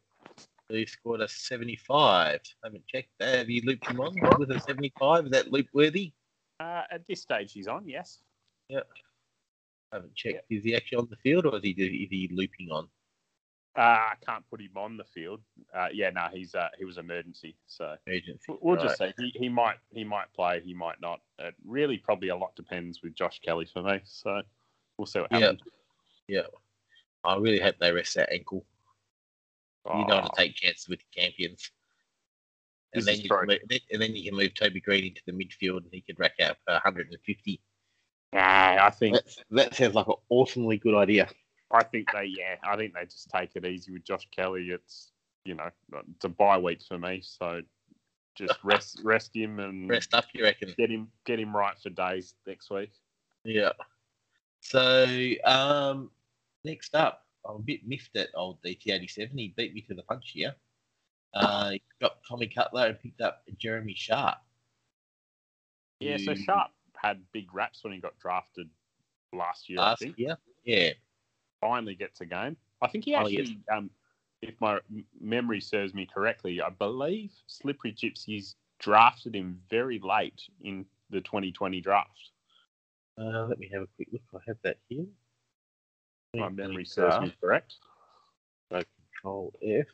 [0.70, 2.40] He scored a 75.
[2.64, 3.38] haven't checked that.
[3.38, 5.26] Have you looped him on with a 75?
[5.26, 6.12] Is that loop worthy?
[6.60, 7.88] Uh, at this stage, he's on.
[7.88, 8.20] Yes.
[8.70, 8.80] Yeah.
[9.92, 10.46] I haven't checked.
[10.50, 12.88] Is he actually on the field or is he, is he looping on?
[13.78, 15.42] Uh, I can't put him on the field.
[15.78, 17.58] Uh, yeah, no, he's uh, he was emergency.
[17.68, 18.54] So Emergency.
[18.62, 19.14] we'll- just Right.
[19.18, 21.20] say he, he might he might play, he might not.
[21.40, 24.00] It really probably a lot depends with Josh Kelly for me.
[24.06, 24.42] So
[24.98, 25.40] we'll see what Yeah.
[25.40, 25.62] happens.
[26.30, 26.42] Yeah.
[27.26, 28.66] I really hope they rest that ankle.
[29.94, 31.72] You don't want Oh, to take chances with the champions.
[32.94, 33.60] And This then, you can move,
[33.92, 36.58] and then you can move Toby Greene into the midfield and he could rack out
[36.66, 37.62] 150.
[38.34, 41.28] nah, I think That, that sounds like an awesomely good idea.
[41.72, 44.70] I think they yeah, I think they just take it easy with Josh Kelly.
[44.70, 45.12] It's
[45.46, 45.70] you know
[46.16, 47.62] it's a bye week for me, so
[48.36, 50.74] just rest rest him and Rest up, you reckon?
[50.78, 52.92] get him get him right for days next week.
[53.44, 53.72] Yeah.
[54.62, 55.06] So,
[55.44, 56.10] um,
[56.66, 59.30] next up, I'm a bit miffed at old DT87.
[59.40, 60.56] He beat me to the punch here.
[61.34, 64.38] Uh, he got Tommy Cutler and picked up Jeremy Sharp.
[66.00, 68.70] Yeah, so Sharp had big raps when he got drafted
[69.34, 69.80] last year.
[69.80, 70.38] I Last think year.
[70.64, 70.92] Yeah.
[71.62, 72.58] finally gets a game.
[72.82, 73.42] I think he Oh, yes.
[73.42, 73.90] actually, um,
[74.42, 74.80] if my
[75.20, 81.82] memory serves me correctly, I believe Slippery Gypsies drafted him very late in the 2020
[81.82, 82.32] draft.
[83.18, 84.22] Uh, let me have a quick look.
[84.34, 85.06] I have that here.
[86.40, 87.76] My memory serves me correct.
[88.72, 89.86] Control F.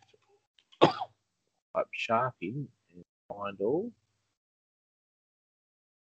[0.81, 3.91] Type Sharp in and find all.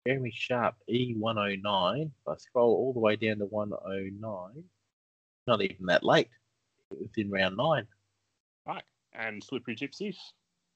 [0.07, 2.03] Jeremy Sharp E109.
[2.03, 4.63] If I scroll all the way down to 109,
[5.45, 6.29] not even that late.
[6.89, 7.87] within round nine.
[8.65, 8.83] Right.
[9.13, 10.15] And Slippery Gypsies.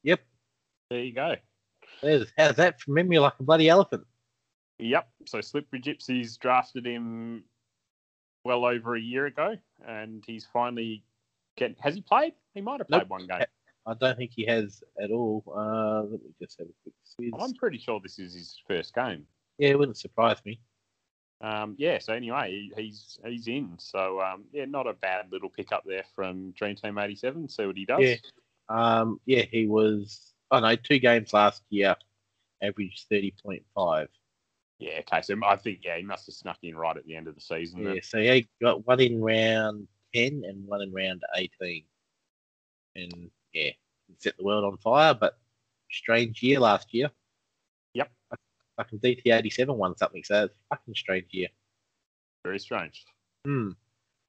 [0.04, 0.22] Yep.
[0.90, 1.36] There you go.
[2.02, 4.04] There's, how's that from memory like a bloody elephant?
[4.80, 5.08] Yep.
[5.26, 7.44] So Slippery Gypsies drafted him
[8.44, 9.56] well over a year ago,
[9.88, 11.04] and he's finally
[11.58, 11.76] get.
[11.80, 12.34] Has he played?
[12.54, 13.10] He might have played Nope.
[13.10, 13.46] one game.
[13.86, 15.44] I don't think he has at all.
[15.48, 17.34] Uh, let me just have a quick.
[17.40, 19.26] I'm pretty sure this is his first game.
[19.58, 20.60] Yeah, it wouldn't surprise me.
[21.42, 21.98] Um, yeah.
[22.00, 23.74] So anyway, he, he's he's in.
[23.80, 27.50] So um, yeah, not a bad little pickup there from Dream Team '87.
[27.50, 28.02] See what he does.
[28.02, 28.16] Yeah.
[28.70, 30.34] Um, yeah, he was.
[30.52, 31.96] Oh know two games last year,
[32.62, 34.10] averaged thirty point five.
[34.82, 35.00] Yeah.
[35.00, 35.22] Okay.
[35.22, 37.42] So I think yeah, he must have snuck in right at the end of the
[37.42, 37.84] season.
[37.84, 38.02] Yeah, then.
[38.02, 41.84] so he got one in round ten and one in round eighteen,
[42.96, 43.70] and yeah,
[44.18, 45.14] set the world on fire.
[45.14, 45.38] But
[45.92, 47.12] strange year last year.
[47.94, 48.12] Yep.
[48.78, 51.50] Fucking DT eighty seven won something, so it's a fucking strange year.
[52.44, 53.06] Very strange.
[53.46, 53.72] Hmm.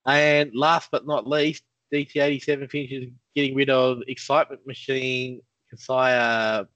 [0.05, 5.41] And last but not least, DT87 finishes getting rid of excitement machine
[5.73, 6.67] Kysaiah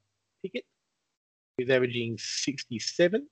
[0.42, 0.64] Pickett,
[1.56, 3.28] who's averaging 67,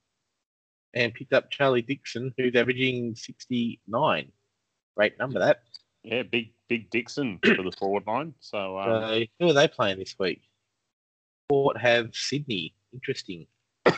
[0.97, 4.33] and picked up Charlie Dixon, who's averaging 69.
[4.97, 5.61] Great number, that.
[6.03, 6.23] Yeah.
[6.23, 8.35] Big big Dixon for the forward line.
[8.41, 10.43] So um, So, who are they playing this week?
[11.49, 12.75] Port have Sydney.
[12.93, 13.47] Interesting.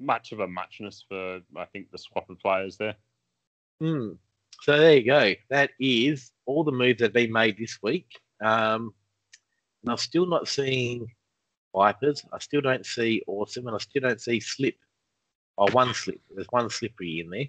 [0.00, 2.96] much of a muchness for I think the swap of players there.
[3.80, 4.14] Hmm.
[4.62, 5.34] So there you go.
[5.48, 8.20] That is all the moves that have been made this week.
[8.44, 8.92] Um,
[9.82, 11.06] and I'm still not seeing
[11.74, 12.24] Vipers.
[12.32, 14.76] I still don't see Awesome, and I still don't see Slip.
[15.58, 16.20] Oh, one Slip.
[16.34, 17.46] There's one Slippery in there.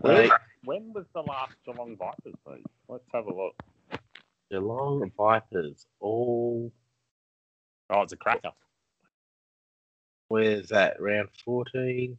[0.00, 2.64] When, So, when was the last Geelong Vipers please?
[2.88, 3.54] Let's have a look.
[4.50, 5.86] Geelong Vipers.
[6.00, 6.72] All
[7.88, 8.50] Oh, it's a cracker.
[10.28, 11.00] where's that?
[11.00, 12.18] Round 14.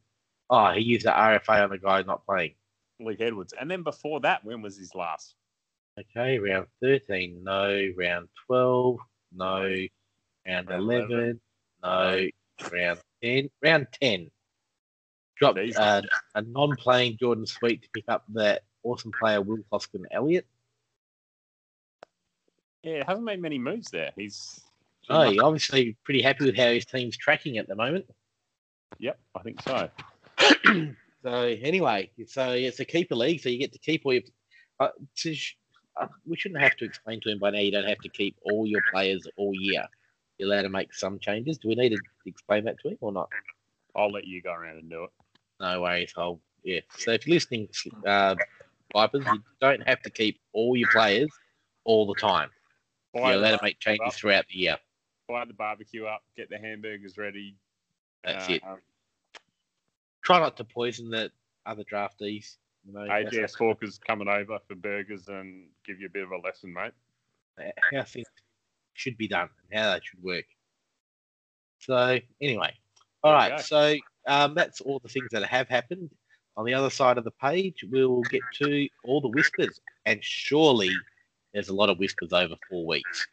[0.49, 2.55] Oh, he used the RFA on the guy not playing.
[3.01, 3.53] Luke Edwards.
[3.59, 5.35] And then before that, when was his last?
[5.99, 7.89] Okay, round 13, no.
[7.97, 8.97] Round 12,
[9.33, 9.61] no.
[10.47, 11.41] Round Round 11,
[11.83, 12.27] no.
[12.71, 14.31] Round 10, round 10.
[15.37, 16.01] Dropped uh,
[16.33, 20.47] a non playing Jordan Sweet to pick up that awesome player, Will Hoskin Elliott.
[22.81, 24.11] Yeah, hasn't made many moves there.
[24.15, 24.61] He's
[25.09, 28.05] Oh, he's obviously pretty happy with how his team's tracking at the moment.
[28.99, 29.89] Yep, I think so.
[31.23, 34.21] So, anyway, so it's a keeper league, so you get to keep all your.
[34.79, 34.89] Uh,
[35.99, 38.37] uh, we shouldn't have to explain to him by now you don't have to keep
[38.43, 39.83] all your players all year.
[40.37, 41.57] You're allowed to make some changes.
[41.57, 43.29] Do we need to explain that to him or not?
[43.95, 45.09] I'll let you go around and do it.
[45.59, 46.13] No worries.
[46.15, 46.81] I'll yeah.
[46.97, 47.69] So if you're listening,
[48.05, 48.35] uh,
[48.93, 51.29] Vipers, you don't have to keep all your players
[51.85, 52.49] all the time.
[53.15, 54.13] You're allowed to make changes up.
[54.13, 54.77] throughout the year.
[55.27, 57.55] fire the barbecue up, get the hamburgers ready.
[58.23, 58.63] That's Uh, it.
[58.63, 58.77] um,
[60.23, 61.31] Try not to poison the
[61.65, 62.57] other draftees.
[62.85, 66.37] You know, AJS Hawkers coming over for burgers and give you a bit of a
[66.37, 66.93] lesson, mate.
[67.91, 68.27] how things
[68.97, 70.45] should be done and how that should work.
[71.79, 72.73] So anyway,
[73.23, 73.59] all There right.
[73.61, 73.95] So
[74.27, 76.09] um, that's all the things that have happened.
[76.57, 80.91] On the other side of the page, we'll get to all the whispers, and surely
[81.53, 83.27] there's a lot of whispers over four weeks.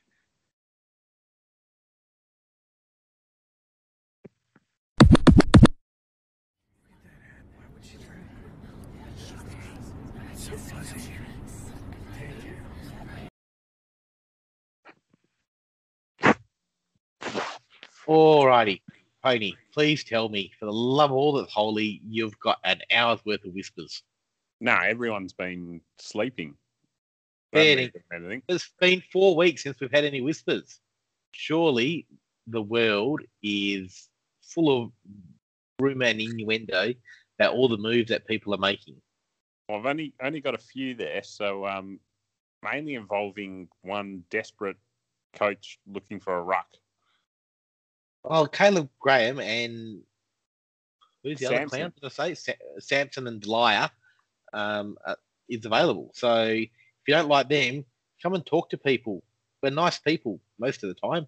[18.07, 18.83] Alrighty,
[19.23, 23.25] Pony, please tell me, for the love of all that's holy, you've got an hour's
[23.25, 24.03] worth of whispers.
[24.61, 26.55] No, everyone's been sleeping.
[27.53, 28.43] Fair They haven't done anything.
[28.49, 30.81] It's been four weeks since we've had any whispers.
[31.33, 32.07] Surely
[32.47, 34.09] the world is
[34.43, 34.93] full of
[35.81, 36.95] rumor and innuendo
[37.39, 38.97] about all the moves that people are making.
[39.69, 41.99] Well, I've only only got a few there, so um,
[42.63, 44.77] mainly involving one desperate
[45.35, 46.67] coach looking for a ruck.
[48.25, 50.03] Oh, Caleb Graham and
[51.23, 51.93] who's the other clown?
[52.01, 53.91] Did I say Sa- Samson and Deliah
[54.55, 55.17] um, uh,
[55.49, 56.11] is available.
[56.15, 56.69] So if
[57.07, 57.85] you don't like them,
[58.23, 59.23] come and talk to people.
[59.63, 61.27] We're nice people most of the time.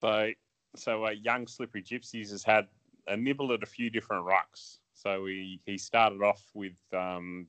[0.00, 0.30] So,
[0.76, 2.68] so uh, young slippery gypsies has had
[3.08, 4.78] a nibble at a few different rucks.
[4.94, 7.46] So he he started off with um,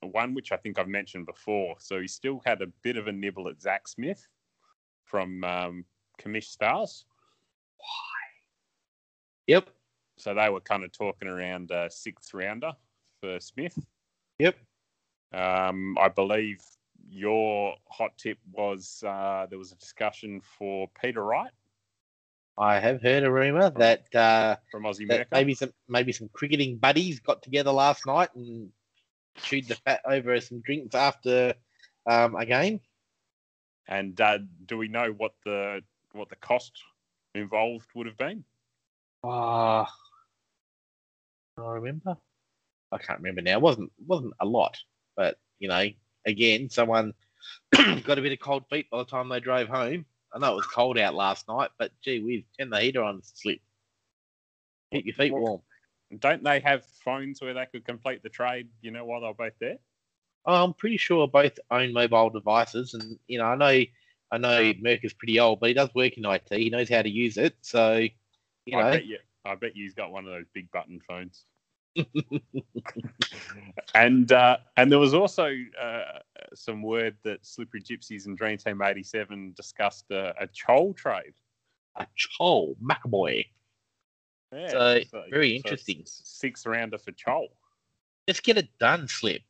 [0.00, 1.76] one which I think I've mentioned before.
[1.78, 4.26] So he still had a bit of a nibble at Zac Smith
[5.04, 5.84] from um,
[6.20, 7.04] Commish Stars.
[9.46, 9.70] Yep.
[10.18, 12.72] So they were kind of talking around a sixth rounder
[13.20, 13.78] for Smith.
[14.38, 14.56] Yep.
[15.34, 16.60] Um, I believe
[17.08, 21.50] your hot tip was uh, there was a discussion for Peter Wright
[22.58, 26.76] I have heard a rumor that, uh, from Aussie that maybe some maybe some cricketing
[26.76, 28.70] buddies got together last night and
[29.36, 31.54] chewed the fat over some drinks after
[32.06, 32.80] um, a game.
[33.88, 35.80] And uh, do we know what the
[36.12, 36.72] what the cost
[37.34, 38.44] involved would have been?
[39.24, 39.92] Ah,
[41.58, 42.16] I remember.
[42.90, 43.52] I can't remember now.
[43.52, 44.78] It wasn't wasn't a lot,
[45.16, 45.86] but you know,
[46.26, 47.14] again, someone
[47.72, 50.04] got a bit of cold feet by the time they drove home.
[50.34, 53.22] I know it was cold out last night, but gee whiz, turn the heater on
[53.22, 53.60] slip.
[54.92, 55.62] Keep your feet warm.
[56.18, 58.68] Don't they have phones where they could complete the trade?
[58.82, 59.78] You know, while they're both there.
[60.44, 63.84] I'm pretty sure both own mobile devices, and you know, I know,
[64.32, 66.48] I know, Merck is pretty old, but he does work in IT.
[66.50, 67.98] He knows how to use it, so
[68.64, 69.18] you I know, bet you.
[69.44, 71.44] I bet you's got one of those big button phones.
[73.94, 76.20] and uh, and there was also uh,
[76.54, 81.34] some word that Slippery Gypsies and Dream Team '87 discussed a, a Chol trade.
[81.96, 83.44] a Chol Mabior.
[84.54, 86.02] Yeah, So, very it's interesting.
[86.06, 87.48] Six rounder for Chol.
[88.26, 89.42] Let's get it done, Slip.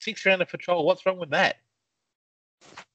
[0.00, 0.84] Six rounder for Chol.
[0.84, 1.56] What's wrong with that?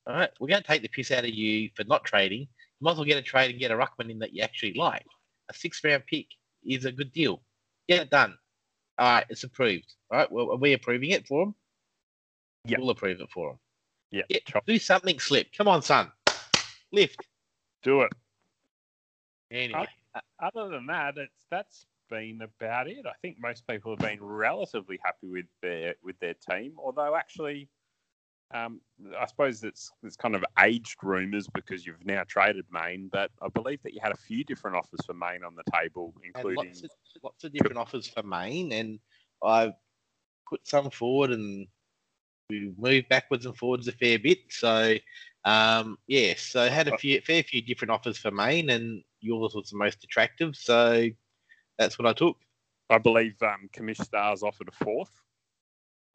[0.08, 2.42] All right, we're going to take the piss out of you for not trading.
[2.42, 2.48] You
[2.80, 5.06] might as well get a trade and get a ruckman in that you actually like.
[5.50, 6.28] A six round pick
[6.66, 7.42] is a good deal.
[7.90, 8.38] Get it done.
[8.98, 9.94] All right, it's approved.
[10.10, 11.56] All right, well, are we approving it for him?
[12.66, 12.78] Yeah.
[12.80, 13.60] We'll approve it for him.
[14.12, 14.40] Yeah, Yeah.
[14.48, 14.62] Chol.
[14.66, 15.48] Do something, Slip.
[15.58, 16.12] Come on, son.
[16.94, 17.26] Lift.
[17.84, 18.12] do it.
[19.52, 23.06] Anyway, uh, Other than that, it's that's been about it.
[23.06, 26.74] I think most people have been relatively happy with their with their team.
[26.78, 27.70] Although actually,
[28.54, 28.80] um,
[29.20, 33.10] I suppose it's it's kind of aged rumours because you've now traded Maine.
[33.12, 36.14] But I believe that you had a few different offers for Maine on the table,
[36.24, 36.90] including lots of,
[37.24, 39.00] lots of different offers for Maine, and
[39.44, 39.74] I've
[40.50, 41.68] put some forward and
[42.50, 44.40] we moved backwards and forwards a fair bit.
[44.50, 44.96] So,
[45.44, 49.54] um, yes, so I had a few, fair few different offers for Maine, and yours
[49.54, 50.56] was the most attractive.
[50.56, 51.10] So
[51.78, 52.38] that's what I took.
[52.90, 55.12] I believe um, Commish Stars offered a fourth.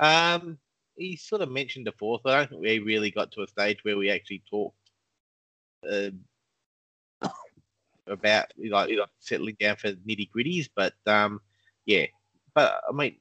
[0.01, 0.59] Um,
[0.97, 3.49] he sort of mentioned a fourth, but I don't think we really got to a
[3.49, 4.77] stage where we actually talked
[5.91, 6.11] uh,
[8.07, 10.69] about like, like settling down for nitty gritties.
[10.75, 11.41] But um,
[11.87, 12.07] yeah,
[12.55, 13.17] but I mean,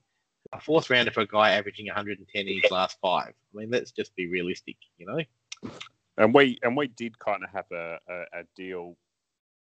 [0.54, 3.34] a fourth rounder for a guy averaging 110 in his last five.
[3.54, 5.72] I mean, let's just be realistic, you know.
[6.18, 8.98] And we and we did kind of have a, a, a deal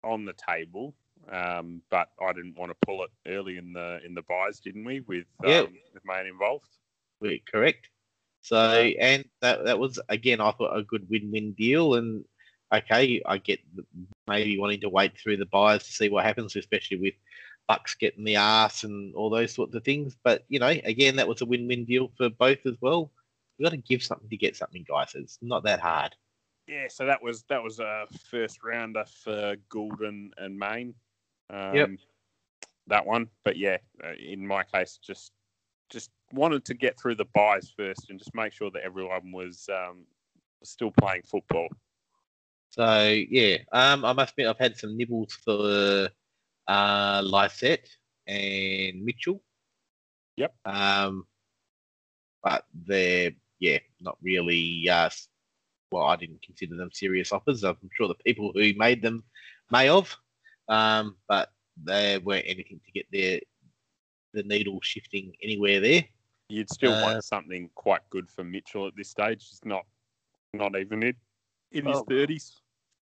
[0.05, 0.95] on the table,
[1.31, 4.85] um, but I didn't want to pull it early in the in the buys, didn't
[4.85, 5.01] we?
[5.01, 5.63] With um, Yeah.
[5.93, 6.69] with Maine involved.
[7.21, 7.89] We're correct.
[8.43, 11.95] So, and that that was again, I thought a good win-win deal.
[11.95, 12.25] And
[12.73, 13.61] okay, I get
[14.27, 17.15] maybe wanting to wait through the buyers to see what happens, especially with
[17.67, 20.17] Bucks getting the ass and all those sorts of things.
[20.23, 23.11] But you know, again, that was a win-win deal for both as well.
[23.59, 25.15] You got to give something to get something, guys.
[25.15, 26.15] It's not that hard.
[26.69, 30.95] Yeah, so that was that was a first rounder for Gulden and Maine.
[31.51, 31.91] Um, Yep.
[32.89, 35.33] That one, but yeah, uh, in my case, just
[35.91, 39.69] just wanted to get through the buys first and just make sure that everyone was
[39.73, 40.05] um,
[40.63, 41.69] still playing football.
[42.71, 46.09] So yeah, um, I must admit I've had some nibbles for
[46.67, 47.89] uh, Lysette
[48.27, 49.43] and Mitchell.
[50.37, 50.55] Yep.
[50.65, 51.27] Um,
[52.43, 54.89] but they're yeah not really.
[54.89, 55.11] Uh,
[55.91, 57.65] well, I didn't consider them serious offers.
[57.65, 59.25] I'm sure the people who made them
[59.71, 60.15] may have,
[60.69, 61.51] um, but
[61.83, 63.41] they weren't anything to get their
[64.35, 66.05] the needle shifting anywhere there.
[66.49, 69.49] You'd still Uh, want something quite good for Mitchell at this stage.
[69.49, 69.85] He's not
[70.55, 71.15] not even in
[71.73, 72.05] in his Oh.
[72.05, 72.61] thirties.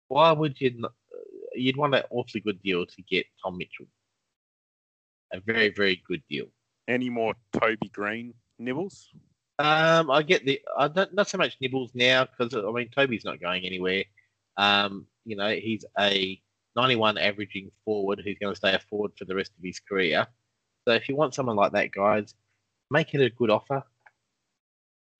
[0.08, 0.72] Why would you?
[0.78, 0.94] Not,
[1.54, 3.88] you'd want an awfully good deal to get Tom Mitchell.
[5.34, 6.48] A very very good deal.
[6.88, 9.12] Any more Toby Greene nibbles?
[9.60, 13.26] Um, I get the I don't not so much nibbles now because I mean Toby's
[13.26, 14.06] not going anywhere.
[14.58, 16.42] Um, you know he's a
[16.78, 20.28] 91 averaging forward who's going to stay a forward for the rest of his career.
[20.88, 22.36] So if you want someone like that, guys,
[22.90, 23.84] make it a good offer.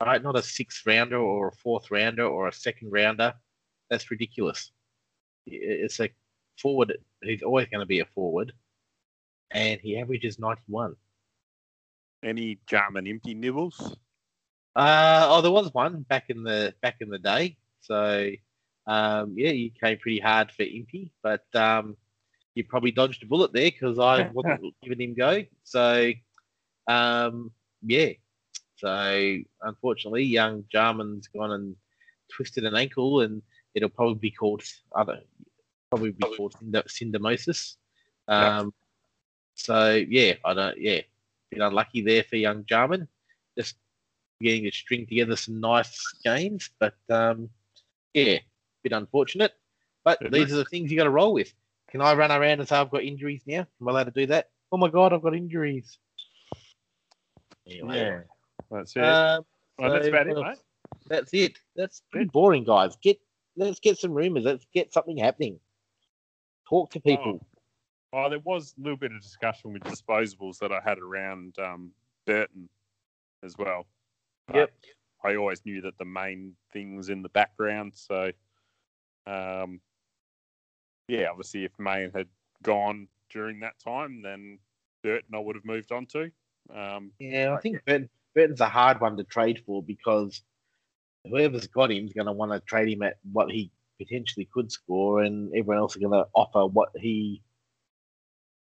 [0.02, 3.34] All right, not a sixth rounder or a fourth rounder or a second rounder.
[3.90, 4.72] That's ridiculous.
[5.46, 6.10] It's a
[6.58, 8.54] forward who's always going to be a forward,
[9.52, 10.96] and he averages 91.
[12.24, 13.98] Any Jarman Impey nibbles?
[14.76, 17.56] Uh, oh, there was one back in the back in the day.
[17.82, 18.32] So,
[18.88, 21.96] um, yeah, you came pretty hard for Impey, but um,
[22.56, 25.44] you probably dodged a bullet there because I wasn't giving him go.
[25.64, 26.12] So,
[26.88, 27.52] um,
[27.84, 28.12] yeah.
[28.78, 31.76] So, unfortunately, young Jarman's gone and
[32.32, 33.42] twisted an ankle, and
[33.74, 34.64] it'll probably be called
[34.96, 35.22] other,
[35.90, 37.76] probably be called synd- syndesmosis.
[38.28, 38.60] Yeah.
[38.60, 38.74] Um,
[39.56, 40.78] so yeah, I don't.
[40.78, 41.02] Yeah,
[41.50, 43.08] bit unlucky there for young Jarman.
[43.58, 43.76] Just
[44.42, 47.50] getting to string together some nice games, but um,
[48.14, 48.40] yeah,
[48.84, 49.54] bit unfortunate.
[50.04, 51.54] But It these are the things you got to roll with.
[51.90, 53.66] Can I run around and say I've got injuries now?
[53.82, 54.50] Am I allowed to do that?
[54.72, 55.98] Oh my god, I've got injuries.
[57.70, 58.22] Anyway,
[58.70, 59.04] That's it.
[59.04, 59.46] um,
[59.78, 60.58] well, that's so, about it, mate.
[61.08, 61.58] that's it.
[61.76, 62.96] That's pretty boring, guys.
[63.02, 63.20] Get
[63.58, 64.44] let's get some rumors.
[64.44, 65.60] Let's get something happening.
[66.70, 67.46] Talk to people.
[68.14, 71.92] Oh, there was a little bit of discussion with disposables that I had around um,
[72.26, 72.70] Burton
[73.44, 73.86] as well.
[74.48, 74.72] But Yep.
[75.24, 77.94] I always knew that the main thing was in the background.
[77.96, 78.32] So,
[79.28, 79.82] um,
[81.08, 82.28] yeah, obviously, if Mayan had
[82.64, 84.60] gone during that time, then
[85.04, 86.32] Burton I would have moved on to.
[86.74, 90.42] Um, Yeah, I think Burton, Burton's a hard one to trade for because
[91.28, 94.72] whoever's got him is going to want to trade him at what he potentially could
[94.72, 97.42] score, and everyone else is going to offer what he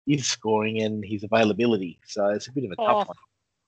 [0.08, 1.99] is scoring and his availability.
[2.06, 3.18] So it's a bit of a tough Oh, one.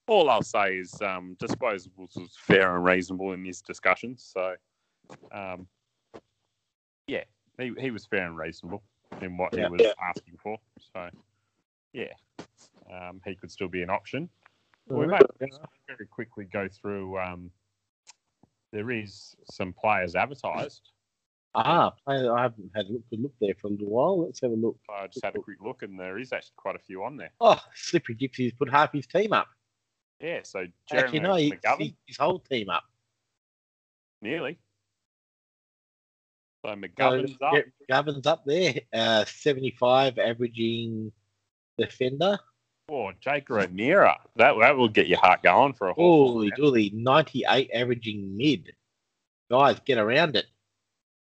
[0.08, 4.30] all I'll say is um, disposables was fair and reasonable in his discussions.
[4.34, 4.56] So,
[5.32, 5.68] um,
[7.08, 7.24] yeah,
[7.60, 8.84] he, he was fair and reasonable
[9.22, 9.68] in what Yeah.
[9.68, 10.58] he was asking for.
[10.94, 11.10] So,
[11.94, 12.14] yeah,
[12.92, 14.30] um, he could still be an option.
[14.88, 15.22] We might
[15.88, 17.18] very quickly go through.
[17.20, 17.52] Um,
[18.72, 20.90] there is some players advertised.
[21.56, 24.26] Ah, I, I haven't had a look, good look there for a little while.
[24.26, 24.78] Let's have a look.
[24.90, 27.32] I just had a quick look, and there is actually quite a few on there.
[27.40, 29.48] Oh, Slippery Gypsy's put half his team up.
[30.20, 32.84] Yeah, so Actually, Jeremy no, he, McGovern, his whole team up.
[34.22, 34.58] nearly.
[36.66, 37.54] So So, McGovern's up.
[37.54, 37.62] yeah,
[37.92, 41.12] McGovern's up there, uh, 75 averaging
[41.78, 42.40] defender.
[42.94, 44.20] Oh, Jaeger O'Meara.
[44.36, 46.28] That that will get your heart going for a whole.
[46.28, 48.72] Holy dooly, 98 averaging mid.
[49.50, 50.46] Guys, get around it.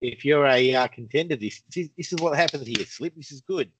[0.02, 2.84] If you're a uh, contender, this, this is, this is what happens here.
[2.84, 3.70] Slip, this is good.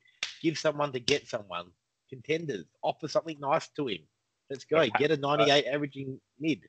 [0.40, 1.66] Give someone to get someone.
[2.08, 4.00] Contenders, offer something nice to him.
[4.48, 4.86] Let's go.
[4.98, 6.60] Get a 98 averaging mid.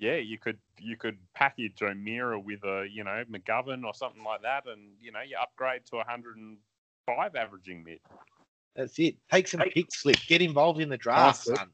[0.00, 4.42] Yeah, you could you could package O'Meara with a you know McGovern or something like
[4.42, 8.00] that, and you know you upgrade to 105 averaging mid.
[8.76, 9.16] That's it.
[9.30, 10.16] Take some picks, Slip.
[10.28, 11.56] Get involved in the draft, Slip.
[11.58, 11.68] son.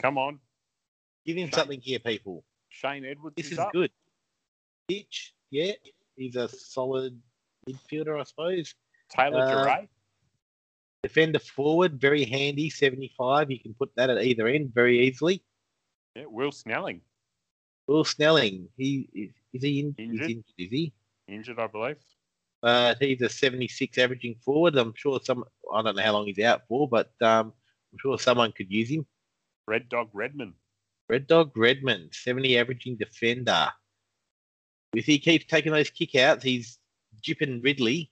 [0.00, 0.38] Come on,
[1.24, 2.44] Give him something here, people.
[2.68, 3.72] Shane Edwards This is, is up.
[3.72, 3.90] good.
[4.88, 5.72] Pitch, yeah.
[6.16, 7.18] He's a solid
[7.68, 8.74] midfielder, I suppose.
[9.08, 9.88] Taylor Uh, Duryea.
[11.02, 13.50] Defender forward, very handy, 75.
[13.50, 15.42] You can put that at either end very easily.
[16.16, 17.00] Yeah, Will Snelling
[17.88, 20.20] Will Snelling, he is, is he in, Injured?
[20.28, 20.92] He's injured, is he?
[21.28, 21.96] injured, I believe.
[22.62, 24.76] Uh, he's a 76 averaging forward.
[24.76, 25.44] I'm sure some,
[25.74, 27.52] I don't know how long he's out for, but um,
[27.92, 29.06] I'm sure someone could use him.
[29.66, 30.54] Red Dog Redman.
[31.08, 33.68] Red Dog Redman, 70 averaging defender.
[34.94, 36.78] If he keeps taking those kickouts, he's
[37.22, 38.10] jipping Ridley.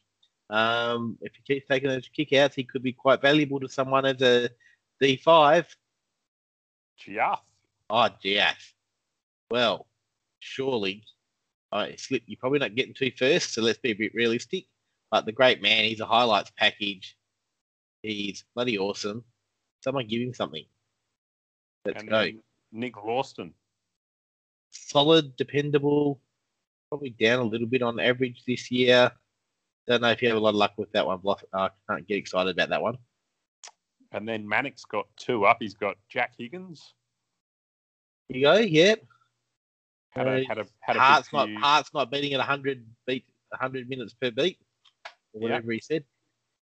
[0.49, 4.21] Um, if he keeps taking those kickouts, he could be quite valuable to someone as
[4.21, 4.51] a
[5.01, 5.67] D5.
[7.01, 7.39] Giath.
[7.89, 8.57] Oh, yes.
[9.51, 9.87] Well,
[10.41, 11.05] surely,
[11.73, 12.23] Uh, I slip.
[12.27, 14.67] You're probably not getting to first, so let's be a bit realistic.
[15.11, 17.17] But the great man, he's a highlights package.
[18.03, 19.25] He's bloody awesome.
[19.83, 20.65] Someone give him something.
[21.85, 22.31] Let's and go.
[22.73, 23.53] Nick Vlastuin.
[24.71, 26.21] Solid, dependable.
[26.89, 29.11] probably down a little bit on average this year.
[29.87, 31.43] Don't know if you have a lot of luck with that one, Bluff.
[31.53, 32.99] I can't get excited about that one.
[34.13, 35.59] And then Manic's got two up.
[35.61, 36.95] He's got Jack Higgins.
[38.29, 38.95] Here you go, yeah.
[40.11, 41.49] Had a, had a, had a Heart's not
[41.95, 44.59] not beating at 100 beat 100 minutes per beat,
[45.33, 45.43] or Yeah.
[45.43, 46.05] whatever he said.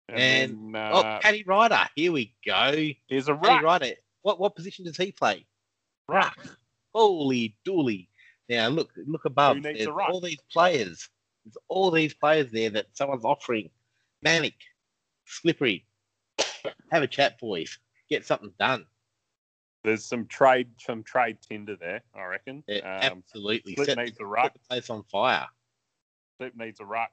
[0.09, 2.89] and, and- then, oh, uh, Paddy Ryder, here we go.
[3.09, 3.63] There's a Paddy.
[3.63, 3.91] Ryder,
[4.21, 5.45] what what position does he play?
[6.07, 6.37] ruck.
[6.93, 8.07] Holy dooly!
[8.49, 9.63] Now look look above.
[9.63, 11.09] There's all these players.
[11.43, 13.69] There's all these players there that someone's offering.
[14.21, 14.55] Manic,
[15.25, 15.85] slippery.
[16.91, 17.77] Have a chat, boys.
[18.09, 18.85] Get something done.
[19.83, 22.63] There's some trade, some trade tinder there, I reckon.
[22.67, 23.75] Yeah, Um, absolutely.
[23.75, 24.53] Slip Set, needs a set ruck.
[24.53, 25.47] the place on fire.
[26.37, 27.11] Slip needs a ruck.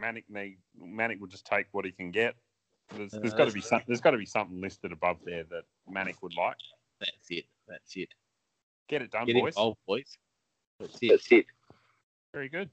[0.00, 2.34] Manic need Manic will just take what he can get.
[2.90, 5.44] There's, Uh, there's got to be some, there's got to be something listed above there
[5.44, 6.56] that Manic would like.
[7.00, 7.46] That's it.
[7.68, 8.08] That's it.
[8.88, 9.54] Get it done, Get boys.
[9.54, 10.18] involved, boys.
[10.80, 11.08] That's it.
[11.10, 11.46] That's it.
[12.34, 12.68] Very good.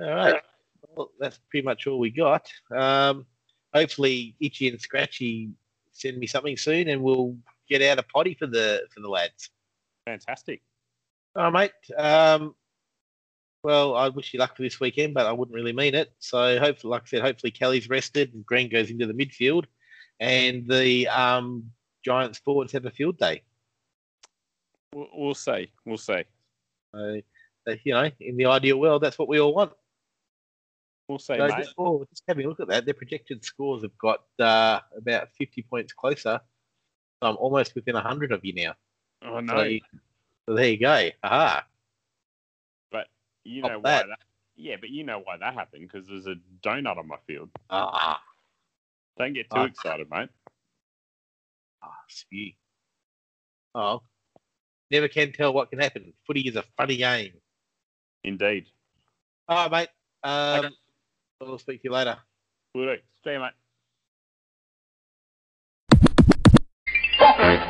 [0.00, 0.42] All right.
[0.94, 2.50] Well, that's pretty much all we got.
[2.70, 3.26] Um,
[3.74, 5.50] hopefully, Itchy and Scratchy
[5.92, 7.36] send me something soon, and we'll
[7.68, 9.50] get out a potty for the for the lads.
[10.06, 10.62] Fantastic.
[11.34, 11.96] Right, mate.
[11.96, 12.54] Um,
[13.62, 16.12] well, I wish you luck for this weekend, but I wouldn't really mean it.
[16.20, 19.64] So, hopefully, like I said, hopefully Kelly's rested and Greene goes into the midfield,
[20.20, 21.70] and the um,
[22.04, 23.42] Giants forwards have a field day.
[24.94, 25.70] We'll, we'll see.
[25.84, 26.22] We'll see.
[26.94, 27.20] So,
[27.84, 29.72] you know, in the ideal world, that's what we all want.
[31.08, 31.58] We'll see, So mate.
[31.58, 35.28] just, oh, just having a look at that, their projected scores have got uh, about
[35.38, 36.40] 50 points closer.
[37.22, 38.74] So I'm almost within 100 of you now.
[39.22, 39.80] I So, you-
[40.46, 41.10] so there you go.
[41.22, 41.66] Aha.
[42.90, 43.08] but
[43.44, 44.08] you Not know why bad.
[44.10, 44.20] that.
[44.56, 47.50] Yeah, but you know why that happened because there's a donut on my field.
[47.70, 48.22] Ah,
[49.16, 49.64] Don't get too Ah.
[49.64, 50.30] excited, mate.
[51.82, 52.52] ah, spew.
[53.74, 54.02] Oh,
[54.90, 56.12] never can tell what can happen.
[56.24, 57.40] Footy is a funny game.
[58.24, 58.70] Indeed.
[59.48, 59.88] All right, mate.
[60.28, 60.74] Um, Okay.
[61.40, 62.20] We'll speak to you later.
[62.74, 63.02] Will do.
[63.24, 63.52] See you, mate.
[67.38, 67.67] Okay.